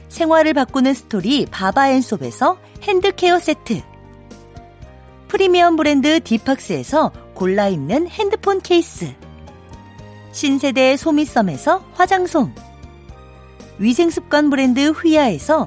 [0.09, 3.83] 생활을 바꾸는 스토리 바바앤솝에서 hand care 세트.
[5.29, 9.13] 프리미엄 브랜드 디팍스에서 골라 입는 핸드폰 케이스.
[10.33, 12.55] 신세대 소미썸에서 화장솜.
[13.79, 15.67] 위생습관 브랜드 휘하에서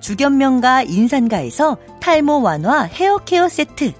[0.00, 3.92] 죽염명가 인산가에서 탈모 완화 헤어케어 세트.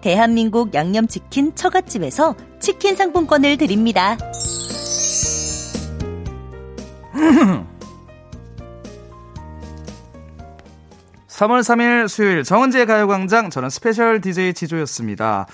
[0.00, 4.16] 대한민국 양념치킨 처갓집에서 치킨 상품권을 드립니다.
[11.28, 15.46] 3월 3일 수요일 정은지의 가요광장 저는 special DJ 지조였습니다.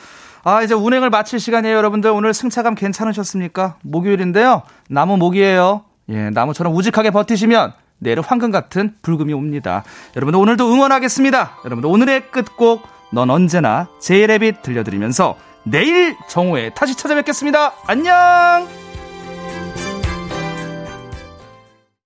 [0.44, 3.76] 아 이제 운행을 마칠 시간이에요 여러분들 오늘 승차감 괜찮으셨습니까?
[3.82, 5.84] 목요일인데요 나무 목이에요.
[6.10, 9.84] 예 나무처럼 우직하게 버티시면 내일 황금 같은 불금이 옵니다.
[10.16, 11.58] 여러분들 오늘도 응원하겠습니다.
[11.64, 17.72] 여러분들 오늘의 끝곡 넌 언제나 제이레빗 들려드리면서 내일 정오에 다시 찾아뵙겠습니다.
[17.86, 18.87] 안녕!